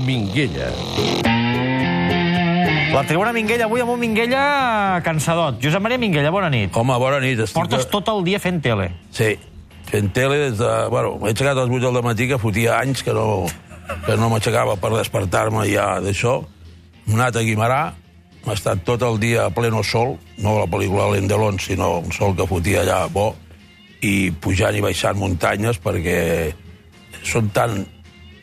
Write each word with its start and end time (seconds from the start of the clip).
Minguella. 0.00 0.70
La 2.88 3.04
tribuna 3.06 3.32
Minguella, 3.36 3.66
avui 3.68 3.82
amb 3.84 3.92
un 3.92 4.00
Minguella 4.00 4.42
cansadot. 5.04 5.60
Josep 5.62 5.82
Maria 5.84 6.00
Minguella, 6.00 6.32
bona 6.34 6.48
nit. 6.50 6.74
Home, 6.74 6.96
bona 6.98 7.20
nit. 7.22 7.38
Estic... 7.44 7.54
Portes 7.58 7.86
tot 7.92 8.08
el 8.10 8.24
dia 8.26 8.40
fent 8.42 8.62
tele. 8.64 8.88
Sí, 9.14 9.34
fent 9.90 10.08
tele 10.16 10.38
des 10.46 10.56
de... 10.58 10.70
Bueno, 10.90 11.16
m'he 11.20 11.30
aixecat 11.34 11.54
a 11.54 11.66
les 11.66 11.74
8 11.78 11.92
del 11.94 12.06
matí, 12.06 12.26
que 12.30 12.40
fotia 12.42 12.78
anys 12.80 13.04
que 13.06 13.14
no, 13.14 13.44
que 14.06 14.16
no 14.18 14.30
m'aixecava 14.32 14.78
per 14.80 14.94
despertar-me 14.96 15.66
ja 15.70 15.90
d'això. 16.02 16.40
Hem 17.06 17.18
anat 17.20 17.38
a 17.38 17.44
Guimarà, 17.44 17.82
hem 18.40 18.50
estat 18.56 18.82
tot 18.88 19.04
el 19.06 19.20
dia 19.20 19.46
a 19.46 19.52
pleno 19.54 19.84
sol, 19.84 20.16
no 20.42 20.56
la 20.58 20.66
pel·lícula 20.70 21.10
L'Endelon, 21.12 21.60
sinó 21.62 21.98
un 22.00 22.10
sol 22.16 22.34
que 22.36 22.48
fotia 22.48 22.82
allà 22.82 23.04
bo, 23.12 23.30
i 24.02 24.30
pujant 24.30 24.76
i 24.78 24.82
baixant 24.82 25.18
muntanyes 25.18 25.80
perquè 25.82 26.18
són 27.26 27.48
tan 27.54 27.82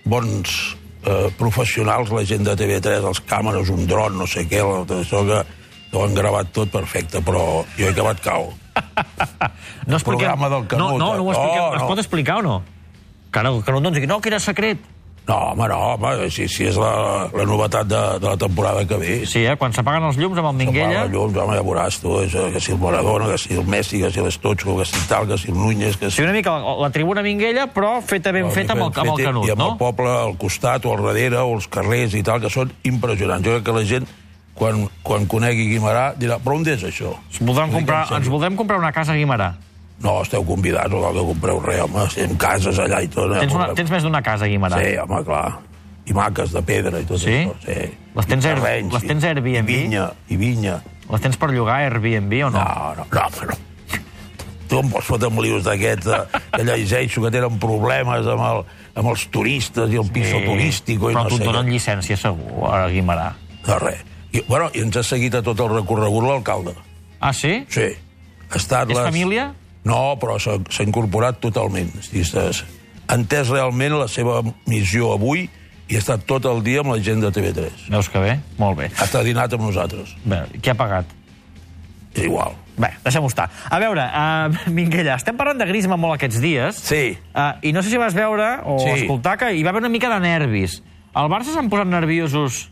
bons 0.06 0.76
eh, 1.06 1.30
professionals, 1.38 2.12
la 2.12 2.26
gent 2.28 2.46
de 2.48 2.56
TV3, 2.58 3.06
els 3.06 3.22
càmeres, 3.30 3.70
un 3.74 3.86
dron, 3.90 4.18
no 4.18 4.28
sé 4.28 4.46
què, 4.50 4.62
això 5.00 5.24
que, 5.28 5.44
ho 5.96 6.04
han 6.04 6.16
gravat 6.18 6.50
tot 6.52 6.72
perfecte, 6.74 7.22
però 7.24 7.64
jo 7.78 7.86
he 7.88 7.92
acabat 7.94 8.20
cau. 8.24 8.50
No 9.88 9.96
expliquem... 9.96 10.26
programa 10.26 10.50
del 10.52 10.66
Canut, 10.68 10.98
No, 10.98 10.98
no, 11.00 11.12
no 11.16 11.24
ho 11.24 11.30
eh? 11.30 11.36
expliquem. 11.36 11.62
No, 11.62 11.76
Es 11.78 11.88
pot 11.88 12.02
explicar 12.02 12.40
o 12.42 12.44
no? 12.44 12.56
Que 13.32 13.44
no, 13.46 13.62
que 13.64 13.72
no 13.72 13.80
ens 13.80 13.96
digui, 13.96 14.10
no, 14.10 14.20
que 14.20 14.32
era 14.32 14.40
secret. 14.44 14.82
No, 15.28 15.36
home, 15.36 15.68
no, 15.68 15.78
home, 15.96 16.30
si, 16.30 16.46
si 16.52 16.68
és 16.70 16.76
la, 16.78 17.26
la 17.34 17.46
novetat 17.50 17.88
de, 17.90 18.02
de 18.22 18.28
la 18.30 18.38
temporada 18.38 18.84
que 18.86 18.98
ve. 19.02 19.14
Sí, 19.26 19.42
eh? 19.42 19.56
Quan 19.58 19.74
s'apaguen 19.74 20.06
els 20.06 20.20
llums 20.22 20.38
amb 20.38 20.52
el 20.52 20.60
Minguella... 20.60 21.00
Apaga 21.02 21.14
llums, 21.16 21.40
home, 21.42 21.56
ja 21.58 21.64
veuràs 21.66 21.98
tu, 22.04 22.12
això, 22.22 22.44
que 22.54 22.62
si 22.62 22.76
el 22.76 22.78
Maradona, 22.84 23.32
que 23.32 23.40
si 23.42 23.58
el 23.58 23.66
Messi, 23.66 24.04
que 24.04 24.12
si 24.14 24.22
l'Estotxo, 24.22 24.76
que 24.78 24.86
si 24.86 25.02
tal, 25.10 25.26
que 25.32 25.40
si 25.42 25.50
el 25.50 25.58
Núñez, 25.58 25.98
que 25.98 26.12
si... 26.12 26.20
Sí, 26.20 26.28
una 26.28 26.36
mica 26.36 26.54
la, 26.62 26.76
la 26.84 26.92
tribuna 26.94 27.26
Minguella, 27.26 27.66
però 27.74 27.96
feta 28.06 28.36
ben 28.36 28.52
feta 28.54 28.78
amb 28.78 28.86
el, 28.86 28.94
amb 28.94 29.16
el 29.16 29.26
Canut, 29.26 29.50
I 29.50 29.56
amb 29.56 29.64
no? 29.64 29.72
el 29.74 29.80
poble 29.82 30.14
al 30.14 30.38
costat 30.38 30.86
o 30.86 30.94
al 30.94 31.02
darrere, 31.10 31.42
o 31.42 31.58
els 31.58 31.66
carrers 31.74 32.14
i 32.14 32.22
tal, 32.26 32.44
que 32.46 32.54
són 32.54 32.76
impressionants. 32.86 33.50
Jo 33.50 33.58
crec 33.58 33.66
que 33.66 33.80
la 33.80 33.86
gent, 33.96 34.10
quan, 34.54 34.86
quan 35.02 35.26
conegui 35.32 35.72
Guimarà, 35.74 36.12
dirà, 36.22 36.38
però 36.38 36.60
on 36.62 36.70
és 36.70 36.86
això? 36.86 37.18
Dic 37.34 37.50
comprar, 37.74 38.06
ens 38.22 38.30
voldrem 38.30 38.62
comprar 38.62 38.78
una 38.78 38.94
casa 38.94 39.18
a 39.18 39.18
Guimarà. 39.18 39.56
No, 40.04 40.18
esteu 40.26 40.44
convidats, 40.46 40.92
no 40.92 41.00
cal 41.02 41.14
que 41.16 41.24
compreu 41.30 41.62
res, 41.64 41.80
home, 41.86 42.02
estem 42.10 42.36
cases 42.38 42.80
allà 42.84 43.00
i 43.06 43.08
tot. 43.08 43.32
Tens, 43.40 43.54
una, 43.56 43.70
tens 43.78 43.92
més 43.94 44.04
d'una 44.04 44.22
casa 44.26 44.50
Guimarà. 44.52 44.82
Sí, 44.84 44.98
home, 45.02 45.22
clar. 45.28 45.46
I 46.06 46.14
maques 46.14 46.52
de 46.54 46.62
pedra 46.62 47.00
i 47.02 47.06
tot 47.10 47.18
Sí? 47.24 47.32
això. 47.32 47.56
Sí. 47.64 47.94
Les 48.16 48.28
tens 48.30 48.44
terrenys, 48.46 48.94
les 48.94 49.08
tens 49.08 49.24
Airbnb? 49.24 49.70
I 49.72 49.78
vinya, 49.86 50.10
i 50.30 50.38
vinya. 50.38 50.76
Les 51.10 51.22
tens 51.24 51.38
per 51.38 51.50
llogar 51.54 51.80
a 51.80 51.88
Airbnb 51.88 52.34
o 52.46 52.50
no? 52.52 52.60
No, 52.60 52.94
no, 53.00 53.08
no, 53.14 53.48
no. 53.50 53.58
Tu 54.68 54.80
em 54.82 54.88
pots 54.90 55.06
fotre 55.06 55.30
amb 55.30 55.40
lius 55.46 55.64
d'aquests 55.66 56.08
eh, 56.10 56.22
que 56.56 56.64
llegeixo 56.66 57.22
que 57.22 57.30
tenen 57.34 57.60
problemes 57.62 58.26
amb, 58.34 58.42
el, 58.48 58.64
amb 58.98 59.12
els 59.12 59.26
turistes 59.34 59.92
i 59.94 60.00
el 60.02 60.08
piso 60.14 60.40
turístic 60.42 60.98
i 60.98 61.04
però 61.04 61.24
no 61.24 61.30
tu 61.30 61.38
et 61.38 61.46
donen 61.46 61.70
llicència 61.70 62.18
segur 62.18 62.66
a 62.74 62.88
Guimarà. 62.90 63.28
No, 63.68 63.78
res. 63.84 64.02
I, 64.34 64.42
bueno, 64.50 64.72
I 64.74 64.82
ens 64.82 64.98
ha 64.98 65.04
seguit 65.06 65.38
a 65.38 65.44
tot 65.46 65.62
el 65.62 65.70
recorregut 65.70 66.26
l'alcalde. 66.26 66.74
Ah, 67.22 67.32
sí? 67.34 67.62
Sí. 67.70 67.92
Ha 68.50 68.58
estat 68.58 68.90
És 68.90 68.98
les... 68.98 69.06
família? 69.06 69.52
No, 69.86 70.16
però 70.22 70.40
s'ha 70.42 70.58
incorporat 70.84 71.40
totalment. 71.44 71.92
Ha 73.06 73.16
entès 73.20 73.52
realment 73.54 73.94
la 74.00 74.08
seva 74.10 74.40
missió 74.66 75.12
avui 75.14 75.46
i 75.86 75.96
ha 75.96 76.02
estat 76.02 76.24
tot 76.26 76.46
el 76.50 76.64
dia 76.66 76.82
amb 76.82 76.90
la 76.96 77.00
gent 77.06 77.22
de 77.22 77.30
TV3. 77.30 77.90
Veus 77.94 78.10
que 78.10 78.20
bé? 78.24 78.40
Molt 78.58 78.80
bé. 78.80 78.88
Ha 78.98 79.06
estat 79.06 79.24
dinat 79.28 79.54
amb 79.54 79.68
nosaltres. 79.68 80.16
bé 80.26 80.42
qui 80.62 80.72
ha 80.74 80.78
pagat? 80.78 81.06
És 82.16 82.24
igual. 82.26 82.56
Bé, 82.80 82.90
deixem-ho 83.04 83.28
estar. 83.30 83.46
A 83.70 83.78
veure, 83.80 84.04
uh, 84.04 84.70
Minguella, 84.76 85.16
estem 85.20 85.38
parlant 85.38 85.60
de 85.62 85.68
Griezmann 85.70 86.00
molt 86.02 86.18
aquests 86.18 86.42
dies. 86.44 86.80
Sí. 86.90 87.18
Uh, 87.36 87.54
I 87.62 87.72
no 87.76 87.84
sé 87.84 87.94
si 87.94 88.00
vas 88.02 88.16
veure 88.18 88.62
o 88.66 88.80
Sí. 88.82 89.04
escoltar 89.04 89.38
que 89.38 89.54
hi 89.54 89.64
va 89.64 89.70
haver 89.72 89.84
una 89.86 89.92
mica 89.94 90.10
de 90.12 90.20
nervis. 90.24 90.82
El 91.16 91.30
Barça 91.32 91.54
s'han 91.54 91.70
posat 91.72 91.88
nerviosos 91.88 92.66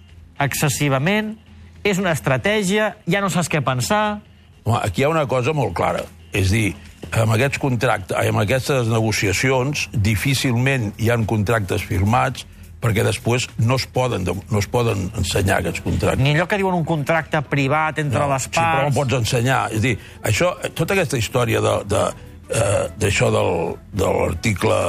excessivament, 0.43 1.35
és 1.83 1.99
una 1.99 2.11
estratègia, 2.15 2.95
ja 3.07 3.21
no 3.21 3.29
saps 3.29 3.51
què 3.51 3.61
pensar... 3.63 4.21
Home, 4.63 4.79
aquí 4.81 5.01
hi 5.03 5.05
ha 5.05 5.11
una 5.11 5.25
cosa 5.27 5.53
molt 5.55 5.73
clara. 5.75 6.03
És 6.33 6.51
dir, 6.55 6.73
amb 7.21 7.35
aquests 7.35 7.61
contractes, 7.61 8.17
amb 8.17 8.41
aquestes 8.41 8.89
negociacions, 8.89 9.87
difícilment 9.93 10.91
hi 10.97 11.11
han 11.13 11.27
contractes 11.29 11.85
firmats 11.85 12.47
perquè 12.83 13.05
després 13.05 13.45
no 13.63 13.77
es 13.79 13.85
poden, 13.87 14.25
no 14.27 14.59
es 14.59 14.67
poden 14.67 15.05
ensenyar 15.15 15.61
aquests 15.61 15.83
contractes. 15.85 16.23
Ni 16.23 16.33
allò 16.33 16.49
que 16.51 16.59
diuen 16.59 16.75
un 16.75 16.83
contracte 16.83 17.39
privat 17.47 18.01
entre 18.03 18.27
les 18.27 18.49
Sí, 18.49 18.51
però 18.57 18.65
no 18.65 18.89
parts... 18.89 18.97
pots 18.97 19.19
ensenyar. 19.21 19.61
És 19.71 19.83
dir, 19.85 19.93
això, 20.27 20.51
tota 20.75 20.97
aquesta 20.97 21.19
història 21.21 21.61
de, 21.63 21.75
de, 21.93 22.03
eh, 22.49 22.85
d'això 22.99 23.29
del, 23.31 23.53
de 23.93 24.09
l'article 24.17 24.79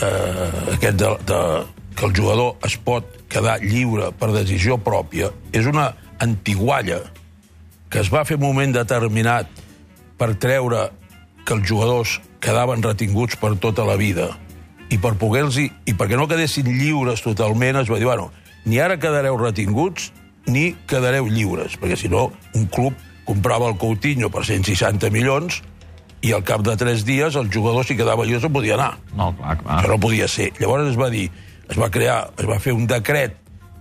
eh, 0.00 0.76
aquest 0.76 1.02
de, 1.02 1.12
de, 1.28 1.42
que 1.96 2.08
el 2.08 2.16
jugador 2.16 2.56
es 2.64 2.76
pot 2.80 3.12
quedar 3.32 3.58
lliure 3.64 4.10
per 4.16 4.30
decisió 4.34 4.76
pròpia 4.80 5.30
és 5.56 5.68
una 5.68 5.90
antigualla 6.22 7.00
que 7.90 8.00
es 8.02 8.10
va 8.12 8.24
fer 8.28 8.36
un 8.38 8.44
moment 8.46 8.72
determinat 8.76 9.50
per 10.16 10.32
treure 10.40 10.88
que 11.46 11.54
els 11.54 11.68
jugadors 11.68 12.18
quedaven 12.42 12.82
retinguts 12.84 13.38
per 13.40 13.54
tota 13.62 13.86
la 13.86 13.96
vida 13.96 14.32
i 14.90 14.98
per 15.02 15.14
poder-los 15.18 15.56
i 15.62 15.94
perquè 15.94 16.18
no 16.18 16.28
quedessin 16.30 16.68
lliures 16.68 17.22
totalment 17.24 17.80
es 17.80 17.90
va 17.90 17.98
dir, 17.98 18.06
bueno, 18.06 18.30
ni 18.66 18.78
ara 18.82 18.98
quedareu 18.98 19.38
retinguts 19.38 20.10
ni 20.50 20.72
quedareu 20.90 21.26
lliures 21.30 21.78
perquè 21.78 21.96
si 21.98 22.10
no 22.10 22.28
un 22.54 22.66
club 22.70 22.94
comprava 23.26 23.70
el 23.70 23.78
Coutinho 23.78 24.30
per 24.30 24.44
160 24.46 25.10
milions 25.14 25.62
i 26.22 26.30
al 26.34 26.44
cap 26.46 26.62
de 26.66 26.76
3 26.78 27.02
dies 27.06 27.34
el 27.38 27.50
jugador 27.52 27.86
si 27.86 27.96
quedava 27.98 28.26
lliure 28.26 28.42
se'n 28.42 28.54
podia 28.54 28.74
anar 28.78 28.92
No, 29.14 29.32
clar, 29.38 29.56
clar. 29.62 29.80
això 29.80 29.90
no 29.90 29.98
podia 30.02 30.28
ser. 30.30 30.52
Llavors 30.58 30.90
es 30.90 30.98
va 30.98 31.10
dir, 31.10 31.26
es 31.68 31.78
va 31.78 31.90
crear, 31.90 32.30
es 32.38 32.46
va 32.48 32.58
fer 32.62 32.72
un 32.74 32.86
decret 32.90 33.36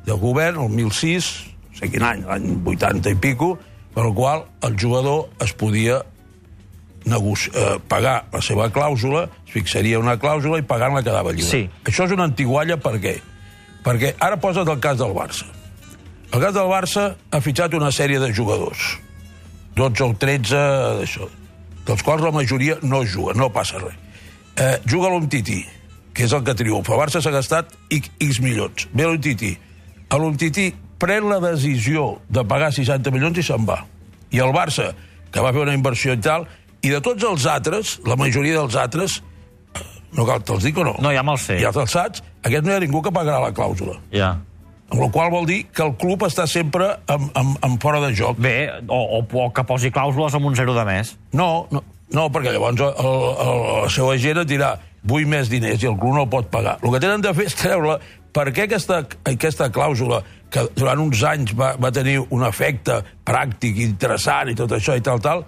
del 0.05 0.17
govern, 0.21 0.59
el 0.61 0.73
1006, 0.73 1.29
no 1.69 1.79
sé 1.79 1.89
quin 1.93 2.03
any, 2.05 2.25
l'any 2.27 2.49
80 2.65 3.13
i 3.13 3.17
pico, 3.21 3.55
per 3.95 4.05
el 4.05 4.13
qual 4.17 4.43
el 4.67 4.75
jugador 4.81 5.29
es 5.41 5.53
podia 5.57 6.01
eh, 7.05 7.77
pagar 7.87 8.25
la 8.33 8.41
seva 8.41 8.69
clàusula, 8.73 9.27
es 9.45 9.53
fixaria 9.53 9.99
una 9.99 10.17
clàusula 10.17 10.59
i 10.59 10.65
pagant-la 10.65 11.03
quedava 11.05 11.31
lliure. 11.31 11.49
Sí. 11.49 11.69
Això 11.85 12.05
és 12.05 12.15
una 12.15 12.25
antigualla 12.25 12.77
per 12.77 12.97
què? 12.99 13.19
Perquè 13.85 14.15
ara 14.19 14.37
posa't 14.41 14.67
el 14.67 14.79
cas 14.81 14.97
del 14.97 15.13
Barça. 15.13 15.45
El 16.33 16.41
cas 16.41 16.53
del 16.53 16.67
Barça 16.67 17.15
ha 17.31 17.41
fitxat 17.41 17.73
una 17.77 17.91
sèrie 17.93 18.19
de 18.19 18.31
jugadors, 18.33 18.97
12 19.77 20.03
o 20.03 20.13
13 20.19 20.63
d'això, 20.99 21.29
dels 21.85 22.03
quals 22.03 22.23
la 22.25 22.33
majoria 22.33 22.79
no 22.81 23.03
juguen, 23.05 23.37
no 23.37 23.51
passa 23.53 23.79
res. 23.79 23.95
Eh, 24.55 24.79
juga 24.87 25.11
l'Umtiti, 25.11 25.61
que 26.15 26.25
és 26.25 26.33
el 26.33 26.43
que 26.47 26.55
triomfa. 26.55 26.95
El 26.95 27.01
Barça 27.03 27.21
s'ha 27.21 27.31
gastat 27.31 27.75
X, 27.91 28.09
X 28.23 28.39
milions. 28.41 28.87
Ve 28.95 29.03
l'Umtiti. 29.03 29.51
L'Umtiti 30.15 30.69
pren 30.97 31.27
la 31.27 31.41
decisió 31.43 32.21
de 32.31 32.45
pagar 32.47 32.71
60 32.73 33.11
milions 33.11 33.37
i 33.37 33.43
se'n 33.43 33.65
va. 33.67 33.81
I 34.31 34.39
el 34.39 34.53
Barça, 34.55 34.93
que 35.31 35.43
va 35.43 35.51
fer 35.51 35.65
una 35.65 35.75
inversió 35.75 36.15
i 36.15 36.21
tal, 36.23 36.47
i 36.85 36.91
de 36.93 37.01
tots 37.01 37.25
els 37.25 37.45
altres, 37.49 37.95
la 38.05 38.17
majoria 38.19 38.59
dels 38.59 38.75
altres, 38.77 39.19
no 40.15 40.25
cal 40.27 40.43
te'ls 40.45 40.65
dic 40.67 40.77
o 40.79 40.85
no? 40.87 40.93
No, 41.03 41.11
ja 41.11 41.23
me'ls 41.25 41.47
sé. 41.49 41.57
Ja 41.61 41.71
te'ls 41.75 41.95
saps? 41.95 42.23
Aquest 42.45 42.65
no 42.65 42.73
hi 42.73 42.77
ha 42.77 42.83
ningú 42.83 43.01
que 43.03 43.13
pagarà 43.13 43.41
la 43.43 43.53
clàusula. 43.55 43.97
Ja. 44.13 44.35
Amb 44.85 45.01
la 45.01 45.09
qual 45.11 45.31
vol 45.33 45.47
dir 45.49 45.63
que 45.73 45.81
el 45.83 45.95
club 45.99 46.23
està 46.27 46.45
sempre 46.47 46.91
en, 47.09 47.29
en, 47.33 47.55
en 47.65 47.77
fora 47.81 47.99
de 48.03 48.13
joc. 48.15 48.37
Bé, 48.41 48.69
o, 48.85 48.99
o, 49.17 49.23
o 49.25 49.47
que 49.55 49.65
posi 49.65 49.91
clàusules 49.91 50.37
amb 50.37 50.51
un 50.51 50.57
zero 50.57 50.77
de 50.77 50.85
més. 50.87 51.15
No, 51.33 51.65
no, 51.73 51.81
no 52.13 52.27
perquè 52.31 52.53
llavors 52.53 52.85
el, 52.85 52.93
el, 52.93 53.65
el 53.81 53.89
seu 53.95 54.11
agent 54.13 54.43
et 54.43 54.51
dirà 54.53 54.75
vull 55.05 55.25
més 55.29 55.49
diners 55.49 55.81
i 55.81 55.89
el 55.89 55.97
club 55.97 56.13
no 56.13 56.27
el 56.27 56.31
pot 56.31 56.47
pagar. 56.53 56.77
El 56.83 56.93
que 56.93 57.01
tenen 57.01 57.25
de 57.25 57.33
fer 57.33 57.49
és 57.49 57.57
treure 57.57 57.97
per 58.35 58.49
què 58.53 58.65
aquesta, 58.69 59.01
aquesta 59.25 59.71
clàusula 59.73 60.21
que 60.53 60.67
durant 60.77 61.01
uns 61.01 61.21
anys 61.27 61.53
va, 61.57 61.73
va 61.81 61.91
tenir 61.95 62.19
un 62.23 62.45
efecte 62.45 63.01
pràctic, 63.25 63.81
interessant 63.83 64.51
i 64.51 64.57
tot 64.57 64.77
això 64.77 64.95
i 64.97 65.03
tal, 65.03 65.21
tal, 65.23 65.45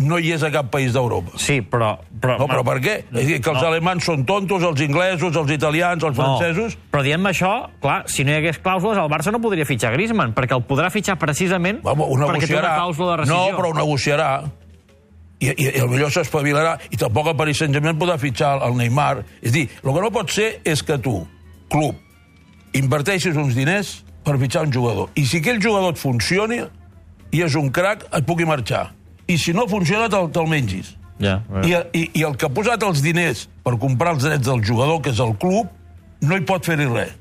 no 0.00 0.16
hi 0.18 0.30
és 0.32 0.42
a 0.42 0.48
cap 0.52 0.70
país 0.72 0.94
d'Europa. 0.96 1.36
Sí, 1.40 1.58
però... 1.60 1.92
però 2.20 2.38
No, 2.40 2.46
però 2.48 2.62
per 2.64 2.78
què? 2.80 2.94
És 3.12 3.26
dir, 3.28 3.40
que 3.44 3.50
els 3.52 3.60
No. 3.60 3.66
alemans 3.68 4.04
són 4.04 4.24
tontos, 4.28 4.62
els 4.64 4.80
inglesos, 4.84 5.36
els 5.36 5.50
italians, 5.52 6.02
els 6.04 6.16
francesos... 6.16 6.76
No, 6.78 6.88
però 6.92 7.02
diem 7.04 7.26
això, 7.28 7.50
clar, 7.82 7.98
si 8.08 8.24
no 8.24 8.32
hi 8.32 8.38
hagués 8.40 8.58
clàusules, 8.64 8.98
el 9.00 9.10
Barça 9.12 9.32
no 9.34 9.40
podria 9.44 9.66
fitxar 9.68 9.92
Griezmann, 9.94 10.32
perquè 10.36 10.56
el 10.56 10.64
podrà 10.68 10.88
fitxar 10.90 11.18
precisament 11.20 11.82
Vamos, 11.84 12.06
ho 12.08 12.16
perquè 12.16 12.48
té 12.48 12.56
una 12.56 12.64
negociarà. 12.64 12.72
clàusula 12.80 13.10
de 13.12 13.20
rescisió. 13.22 13.40
No, 13.50 13.56
però 13.60 13.70
ho 13.70 13.76
negociarà. 13.78 14.30
I, 15.40 15.48
i, 15.56 15.66
i 15.80 15.84
millor 15.88 16.10
s'espavilarà. 16.12 16.74
I 16.92 16.98
tampoc 17.00 17.30
el 17.32 17.36
Paris 17.38 17.62
Saint-Germain 17.62 17.96
podrà 18.00 18.18
fitxar 18.20 18.58
el 18.66 18.74
Neymar. 18.76 19.22
És 19.40 19.52
dir, 19.54 19.66
el 19.80 19.88
que 19.96 20.02
no 20.04 20.10
pot 20.12 20.28
ser 20.34 20.50
és 20.68 20.82
que 20.84 20.98
tu, 21.00 21.14
club, 21.72 21.96
inverteixis 22.76 23.36
uns 23.40 23.54
diners 23.56 23.94
per 24.24 24.36
fitxar 24.40 24.66
un 24.66 24.72
jugador. 24.74 25.08
I 25.16 25.24
si 25.26 25.40
aquell 25.40 25.60
jugador 25.62 25.94
et 25.94 26.00
funciona 26.00 26.66
i 27.32 27.40
és 27.46 27.54
un 27.56 27.70
crac, 27.72 28.04
et 28.12 28.26
pugui 28.28 28.44
marxar. 28.44 28.90
I 29.30 29.36
si 29.38 29.54
no 29.54 29.66
funciona, 29.70 30.08
te'l 30.10 30.30
te 30.34 30.42
mengis. 30.50 30.96
Ja, 31.20 31.36
I, 31.62 31.74
i, 31.92 32.02
I 32.16 32.24
el 32.24 32.36
que 32.40 32.48
ha 32.48 32.52
posat 32.52 32.82
els 32.86 33.02
diners 33.04 33.44
per 33.62 33.74
comprar 33.78 34.14
els 34.16 34.24
drets 34.24 34.46
del 34.46 34.62
jugador, 34.64 35.02
que 35.04 35.12
és 35.12 35.20
el 35.20 35.34
club, 35.40 35.68
no 36.24 36.36
hi 36.36 36.44
pot 36.48 36.64
fer-hi 36.66 36.88
res. 36.88 37.12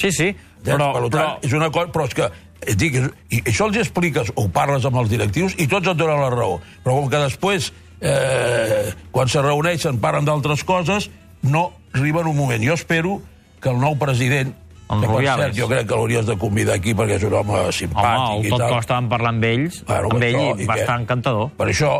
Sí, 0.00 0.10
sí, 0.12 0.30
Però, 0.66 0.90
però... 0.92 0.92
per 0.92 1.00
tant, 1.02 1.12
però... 1.12 1.46
és 1.46 1.54
una 1.56 1.70
cosa... 1.70 1.92
Però 1.94 2.06
és 2.08 2.16
que, 2.16 2.28
et 2.66 2.78
dic, 2.80 2.98
i 3.30 3.42
això 3.44 3.68
els 3.68 3.78
expliques 3.82 4.32
o 4.34 4.46
parles 4.52 4.86
amb 4.88 4.98
els 5.02 5.10
directius 5.12 5.54
i 5.62 5.68
tots 5.70 5.92
et 5.92 5.98
donen 5.98 6.22
la 6.24 6.30
raó. 6.32 6.58
Però 6.84 6.98
com 6.98 7.10
que 7.12 7.22
després, 7.22 7.70
eh, 8.00 8.92
quan 9.14 9.30
se 9.30 9.44
reuneixen, 9.44 10.00
parlen 10.02 10.26
d'altres 10.28 10.64
coses, 10.66 11.10
no 11.46 11.68
arriba 11.94 12.24
en 12.24 12.32
un 12.32 12.38
moment. 12.38 12.64
Jo 12.64 12.74
espero 12.74 13.20
que 13.62 13.70
el 13.72 13.78
nou 13.80 13.96
president 14.00 14.54
En 14.88 15.00
que, 15.00 15.06
Rubiales. 15.08 15.46
cert, 15.46 15.56
jo 15.58 15.66
crec 15.68 15.86
que 15.88 15.94
l'hauries 15.98 16.26
de 16.26 16.36
convidar 16.38 16.76
aquí 16.78 16.94
perquè 16.94 17.16
és 17.18 17.24
un 17.26 17.34
home 17.34 17.52
Home, 17.58 17.72
simpàtic 17.74 18.36
el 18.38 18.46
i 18.46 18.50
tot 18.52 18.60
tal. 18.62 18.70
que 18.70 18.78
estàvem 18.84 19.08
parlant 19.10 19.34
amb 19.40 19.44
ells, 19.44 19.80
Bueno, 19.88 20.10
amb 20.14 20.22
ell, 20.22 20.36
això, 20.36 20.60
i 20.62 20.66
va 20.70 20.76
estar 20.78 21.00
encantador. 21.00 21.50
Per 21.58 21.66
això, 21.72 21.92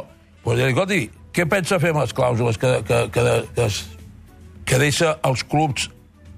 doncs, 0.45 0.59
dir, 0.61 0.67
escolti, 0.71 1.01
què 1.35 1.49
pensa 1.51 1.81
fer 1.83 1.91
amb 1.91 2.01
les 2.05 2.15
clàusules 2.15 2.59
que, 2.59 2.71
que, 2.87 3.01
que, 3.11 3.25
que, 3.57 3.65
es, 3.67 3.81
que 4.65 4.79
deixa 4.79 5.17
els 5.27 5.43
clubs, 5.45 5.91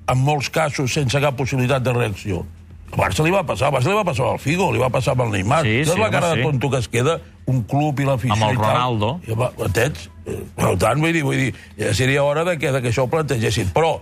en 0.08 0.18
molts 0.24 0.48
casos, 0.48 0.92
sense 0.92 1.20
cap 1.20 1.36
possibilitat 1.36 1.82
de 1.84 1.92
reacció? 1.92 2.46
Al 2.94 3.02
Barça 3.02 3.22
li 3.22 3.30
va 3.30 3.42
passar, 3.44 3.68
al 3.68 3.74
Barça 3.76 3.90
li 3.92 3.98
va 3.98 4.04
passar 4.08 4.24
al 4.32 4.38
Figo, 4.40 4.70
li 4.72 4.80
va 4.80 4.88
passar 4.88 5.12
amb 5.12 5.26
el 5.26 5.34
Neymar. 5.36 5.60
Sí, 5.62 5.84
sí, 5.84 5.90
la 5.92 6.06
home, 6.06 6.10
cara 6.10 6.30
sí. 6.32 6.38
de 6.38 6.42
tonto 6.48 6.70
que 6.72 6.78
es 6.78 6.88
queda 6.88 7.18
un 7.44 7.62
club 7.68 8.00
i 8.00 8.06
l'afició 8.08 8.32
Amb 8.32 8.48
el 8.48 8.56
tal? 8.56 8.64
Ronaldo. 8.72 9.20
I, 9.28 9.32
home, 9.36 9.50
entens? 9.66 10.08
Eh, 10.24 10.38
Per 10.56 10.72
tant, 10.80 10.98
vull 11.04 11.12
dir, 11.12 11.22
vull 11.22 11.36
dir, 11.36 11.52
ja 11.76 11.92
seria 11.92 12.24
hora 12.24 12.44
de 12.48 12.56
que, 12.56 12.72
de 12.72 12.80
que 12.80 12.88
això 12.88 13.04
ho 13.04 13.10
plantegessin. 13.12 13.68
Però 13.76 13.98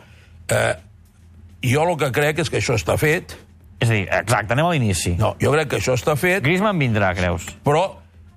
eh, 0.48 0.76
jo 1.64 1.84
el 1.86 1.96
que 2.00 2.10
crec 2.14 2.42
és 2.44 2.50
que 2.52 2.60
això 2.60 2.76
està 2.78 2.96
fet. 3.00 3.36
És 3.80 3.90
a 3.90 3.92
dir, 3.92 4.06
exacte, 4.08 4.54
anem 4.56 4.70
a 4.70 4.72
l'inici. 4.72 5.14
No, 5.20 5.34
jo 5.40 5.52
crec 5.52 5.70
que 5.72 5.80
això 5.80 5.96
està 5.98 6.16
fet, 6.16 6.42
Griezmann 6.44 6.80
vindrà, 6.80 7.12
creus? 7.16 7.44
però 7.64 7.82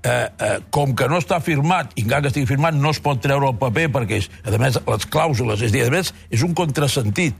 eh, 0.04 0.27
eh, 0.27 0.57
com 0.69 0.95
que 0.95 1.07
no 1.12 1.19
està 1.19 1.39
firmat, 1.44 1.94
i 1.95 2.04
encara 2.04 2.25
que 2.25 2.33
estigui 2.33 2.50
firmat, 2.50 2.75
no 2.75 2.92
es 2.92 3.00
pot 3.04 3.21
treure 3.24 3.48
el 3.51 3.57
paper, 3.60 3.88
perquè, 3.95 4.19
és, 4.24 4.30
a 4.44 4.60
més, 4.62 4.80
les 4.88 5.07
clàusules, 5.12 5.63
és 5.63 5.71
a 5.71 5.77
dir, 5.77 5.86
a 5.88 5.94
més, 5.94 6.12
és 6.31 6.44
un 6.44 6.56
contrasentit. 6.57 7.38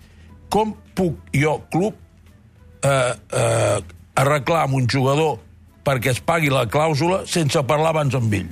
Com 0.50 0.74
puc 0.98 1.30
jo, 1.36 1.58
club, 1.74 2.00
eh, 2.84 3.14
eh, 3.44 3.78
arreglar 4.20 4.66
amb 4.66 4.80
un 4.80 4.88
jugador 4.90 5.38
perquè 5.86 6.14
es 6.14 6.20
pagui 6.22 6.52
la 6.54 6.66
clàusula 6.70 7.24
sense 7.30 7.62
parlar 7.68 7.94
abans 7.94 8.16
amb 8.18 8.34
ell? 8.34 8.50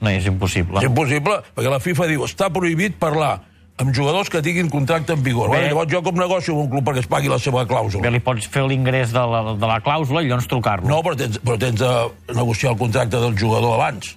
No, 0.00 0.08
és 0.08 0.26
impossible. 0.28 0.80
És 0.80 0.88
impossible, 0.88 1.40
perquè 1.54 1.72
la 1.72 1.80
FIFA 1.82 2.08
diu 2.08 2.24
està 2.24 2.48
prohibit 2.52 2.96
parlar 3.00 3.38
amb 3.80 3.94
jugadors 3.96 4.28
que 4.28 4.42
tinguin 4.44 4.68
contracte 4.70 5.14
en 5.16 5.22
vigor. 5.24 5.50
Bé. 5.50 5.62
Bé. 5.64 5.70
Llavors 5.72 5.90
jo 5.92 6.02
com 6.04 6.18
negocio 6.20 6.54
amb 6.54 6.66
un 6.66 6.70
club 6.74 6.86
perquè 6.86 7.04
es 7.04 7.08
pagui 7.10 7.32
la 7.32 7.38
seva 7.40 7.64
clàusula. 7.68 8.04
Bé, 8.04 8.12
li 8.12 8.22
pots 8.24 8.48
fer 8.52 8.66
l'ingrés 8.68 9.14
de, 9.14 9.24
la, 9.32 9.54
de 9.56 9.70
la 9.70 9.80
clàusula 9.84 10.22
i 10.24 10.28
llavors 10.28 10.48
trucar-lo. 10.50 10.88
No, 10.90 11.00
però 11.06 11.16
tens, 11.18 11.40
però 11.44 11.56
tens 11.60 11.80
de 11.80 12.36
negociar 12.36 12.74
el 12.74 12.78
contracte 12.80 13.22
del 13.22 13.38
jugador 13.40 13.78
abans. 13.78 14.12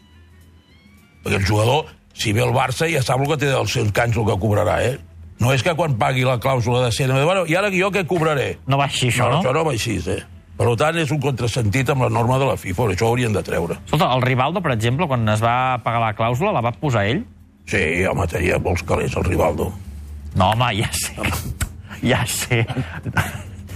Perquè 1.24 1.40
el 1.40 1.48
jugador, 1.48 1.88
si 2.14 2.36
ve 2.36 2.44
el 2.44 2.54
Barça, 2.56 2.90
ja 2.92 3.02
sap 3.06 3.24
el 3.24 3.32
que 3.32 3.40
té 3.46 3.50
dels 3.54 3.72
seus 3.72 3.92
cants 3.96 4.20
el 4.20 4.28
que 4.28 4.38
cobrarà, 4.42 4.82
eh? 4.84 5.00
No 5.42 5.52
és 5.56 5.64
que 5.66 5.74
quan 5.76 5.96
pagui 6.00 6.28
la 6.28 6.38
clàusula 6.40 6.86
de 6.86 6.92
cena, 6.96 7.18
bueno, 7.24 7.48
i 7.50 7.56
ara 7.60 7.72
jo 7.74 7.90
què 7.92 8.06
cobraré? 8.08 8.54
No 8.68 8.78
va 8.80 8.88
així, 8.92 9.10
això, 9.10 9.28
no, 9.28 9.40
no? 9.40 9.42
això 9.42 9.56
no 9.56 9.64
va 9.68 9.74
així, 9.76 9.98
eh? 10.12 10.22
Per 10.54 10.68
tant, 10.78 10.98
és 11.02 11.10
un 11.12 11.18
contrasentit 11.20 11.90
amb 11.90 12.06
la 12.06 12.12
norma 12.14 12.38
de 12.38 12.46
la 12.46 12.58
FIFA, 12.62 12.92
això 12.94 13.08
ho 13.08 13.16
haurien 13.16 13.34
de 13.34 13.42
treure. 13.44 13.80
Escolta, 13.88 14.12
el 14.14 14.22
Rivaldo, 14.22 14.62
per 14.62 14.76
exemple, 14.76 15.08
quan 15.10 15.26
es 15.34 15.42
va 15.42 15.80
pagar 15.84 16.04
la 16.04 16.12
clàusula, 16.16 16.54
la 16.54 16.62
va 16.62 16.72
posar 16.78 17.08
ell? 17.10 17.24
Sí, 17.70 18.04
home, 18.10 18.28
tenia 18.28 18.60
molts 18.60 18.84
calés, 18.88 19.16
el 19.18 19.26
Rivaldo. 19.28 19.72
No, 20.36 20.52
home, 20.52 20.70
ja 20.82 20.90
sé. 20.92 21.16
Ja 22.04 22.26
sé. 22.28 22.66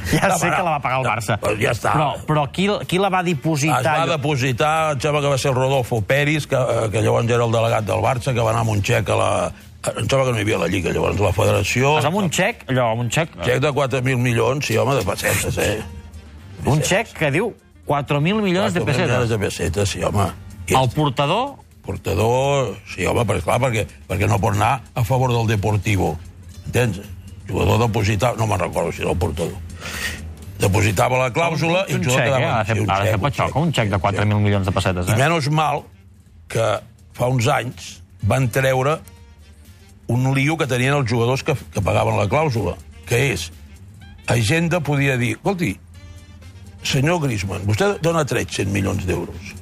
Ja 0.07 0.37
sé 0.39 0.47
que 0.47 0.63
la 0.63 0.77
va 0.77 0.79
pagar 0.79 1.01
el 1.01 1.07
Barça. 1.07 1.37
Pues 1.41 1.57
ja 1.59 1.73
està. 1.75 1.93
Però, 1.95 2.09
però 2.27 2.43
qui, 2.53 2.67
qui 2.87 2.99
la 3.01 3.09
va 3.11 3.21
dipositar? 3.27 3.79
Es 3.81 3.87
va 3.87 4.17
depositar, 4.17 4.73
em 4.95 5.01
sembla 5.03 5.21
que 5.25 5.31
va 5.33 5.39
ser 5.41 5.53
Rodolfo 5.55 5.99
Peris, 6.07 6.47
que, 6.47 6.55
eh, 6.59 6.89
que 6.93 7.03
llavors 7.03 7.27
era 7.27 7.43
el 7.47 7.55
delegat 7.55 7.87
del 7.87 8.03
Barça, 8.03 8.33
que 8.35 8.43
va 8.43 8.53
anar 8.53 8.63
amb 8.65 8.75
un 8.77 8.83
xec 8.87 9.11
a 9.11 9.19
la... 9.19 9.31
Em 9.87 10.07
sembla 10.07 10.25
que 10.27 10.33
no 10.33 10.39
hi 10.39 10.45
havia 10.47 10.61
la 10.63 10.71
Lliga, 10.71 10.91
llavors 10.95 11.19
la 11.23 11.33
Federació... 11.35 11.93
Vas 11.99 12.07
amb 12.09 12.19
un 12.23 12.31
xec, 12.33 12.65
allò, 12.71 12.89
amb 12.95 13.05
un 13.05 13.11
xec... 13.13 13.35
Xec 13.43 13.61
de 13.63 13.71
4.000 13.75 14.23
milions, 14.23 14.67
sí, 14.67 14.79
home, 14.79 14.95
de 14.97 15.05
pessetes, 15.07 15.59
eh? 15.63 15.77
Un 16.67 16.83
xec 16.83 17.13
que 17.15 17.31
diu 17.31 17.51
4.000 17.87 18.41
milions 18.43 18.73
de 18.75 18.83
4.000 18.83 18.83
milions 18.83 18.89
pessetes. 18.89 19.29
de 19.29 19.39
pessetes, 19.43 19.95
sí, 19.95 20.03
home. 20.03 20.27
El 20.67 20.89
portador, 20.95 21.55
portador, 21.87 22.73
sí, 22.91 23.07
home, 23.07 23.23
perquè, 23.27 23.45
clar, 23.47 23.59
perquè, 23.63 23.85
perquè 24.09 24.29
no 24.29 24.39
pot 24.43 24.57
anar 24.57 24.75
a 24.93 25.03
favor 25.07 25.33
del 25.33 25.47
Deportivo. 25.49 26.13
Entens? 26.67 27.01
Jugador 27.47 27.79
depositava... 27.85 28.35
No 28.39 28.47
me'n 28.49 28.59
recordo 28.59 28.91
si 28.91 29.03
era 29.05 29.13
el 29.13 29.19
portador. 29.19 29.55
Depositava 30.59 31.21
la 31.21 31.29
clàusula 31.33 31.85
i 31.87 31.95
el 31.95 32.01
un 32.01 32.07
jugador 32.07 32.23
xec, 32.23 32.27
eh? 32.27 32.33
quedava... 32.33 32.57
De 32.57 32.67
fer, 32.67 32.75
sí, 32.75 32.81
un 32.81 32.89
fer 32.89 33.03
xec, 33.05 33.19
un 33.19 33.27
patxoca, 33.27 33.61
un 33.61 33.75
xec 33.77 33.93
de 33.93 34.01
4.000 34.03 34.41
milions 34.43 34.67
de 34.67 34.73
pessetes, 34.75 35.07
I 35.07 35.15
eh? 35.15 35.19
menys 35.21 35.51
mal 35.53 35.85
que 36.51 36.67
fa 37.17 37.29
uns 37.31 37.47
anys 37.51 37.91
van 38.27 38.49
treure 38.51 38.97
un 40.11 40.27
lío 40.35 40.57
que 40.59 40.67
tenien 40.67 40.95
els 40.97 41.09
jugadors 41.09 41.43
que, 41.43 41.55
que 41.73 41.83
pagaven 41.83 42.17
la 42.19 42.27
clàusula, 42.31 42.75
que 43.07 43.21
és, 43.33 43.49
Agenda 44.27 44.81
podia 44.83 45.15
dir, 45.19 45.35
escolti, 45.37 45.71
senyor 46.83 47.21
Griezmann, 47.23 47.63
vostè 47.67 47.93
dona 48.03 48.25
300 48.27 48.73
milions 48.73 49.07
d'euros. 49.07 49.53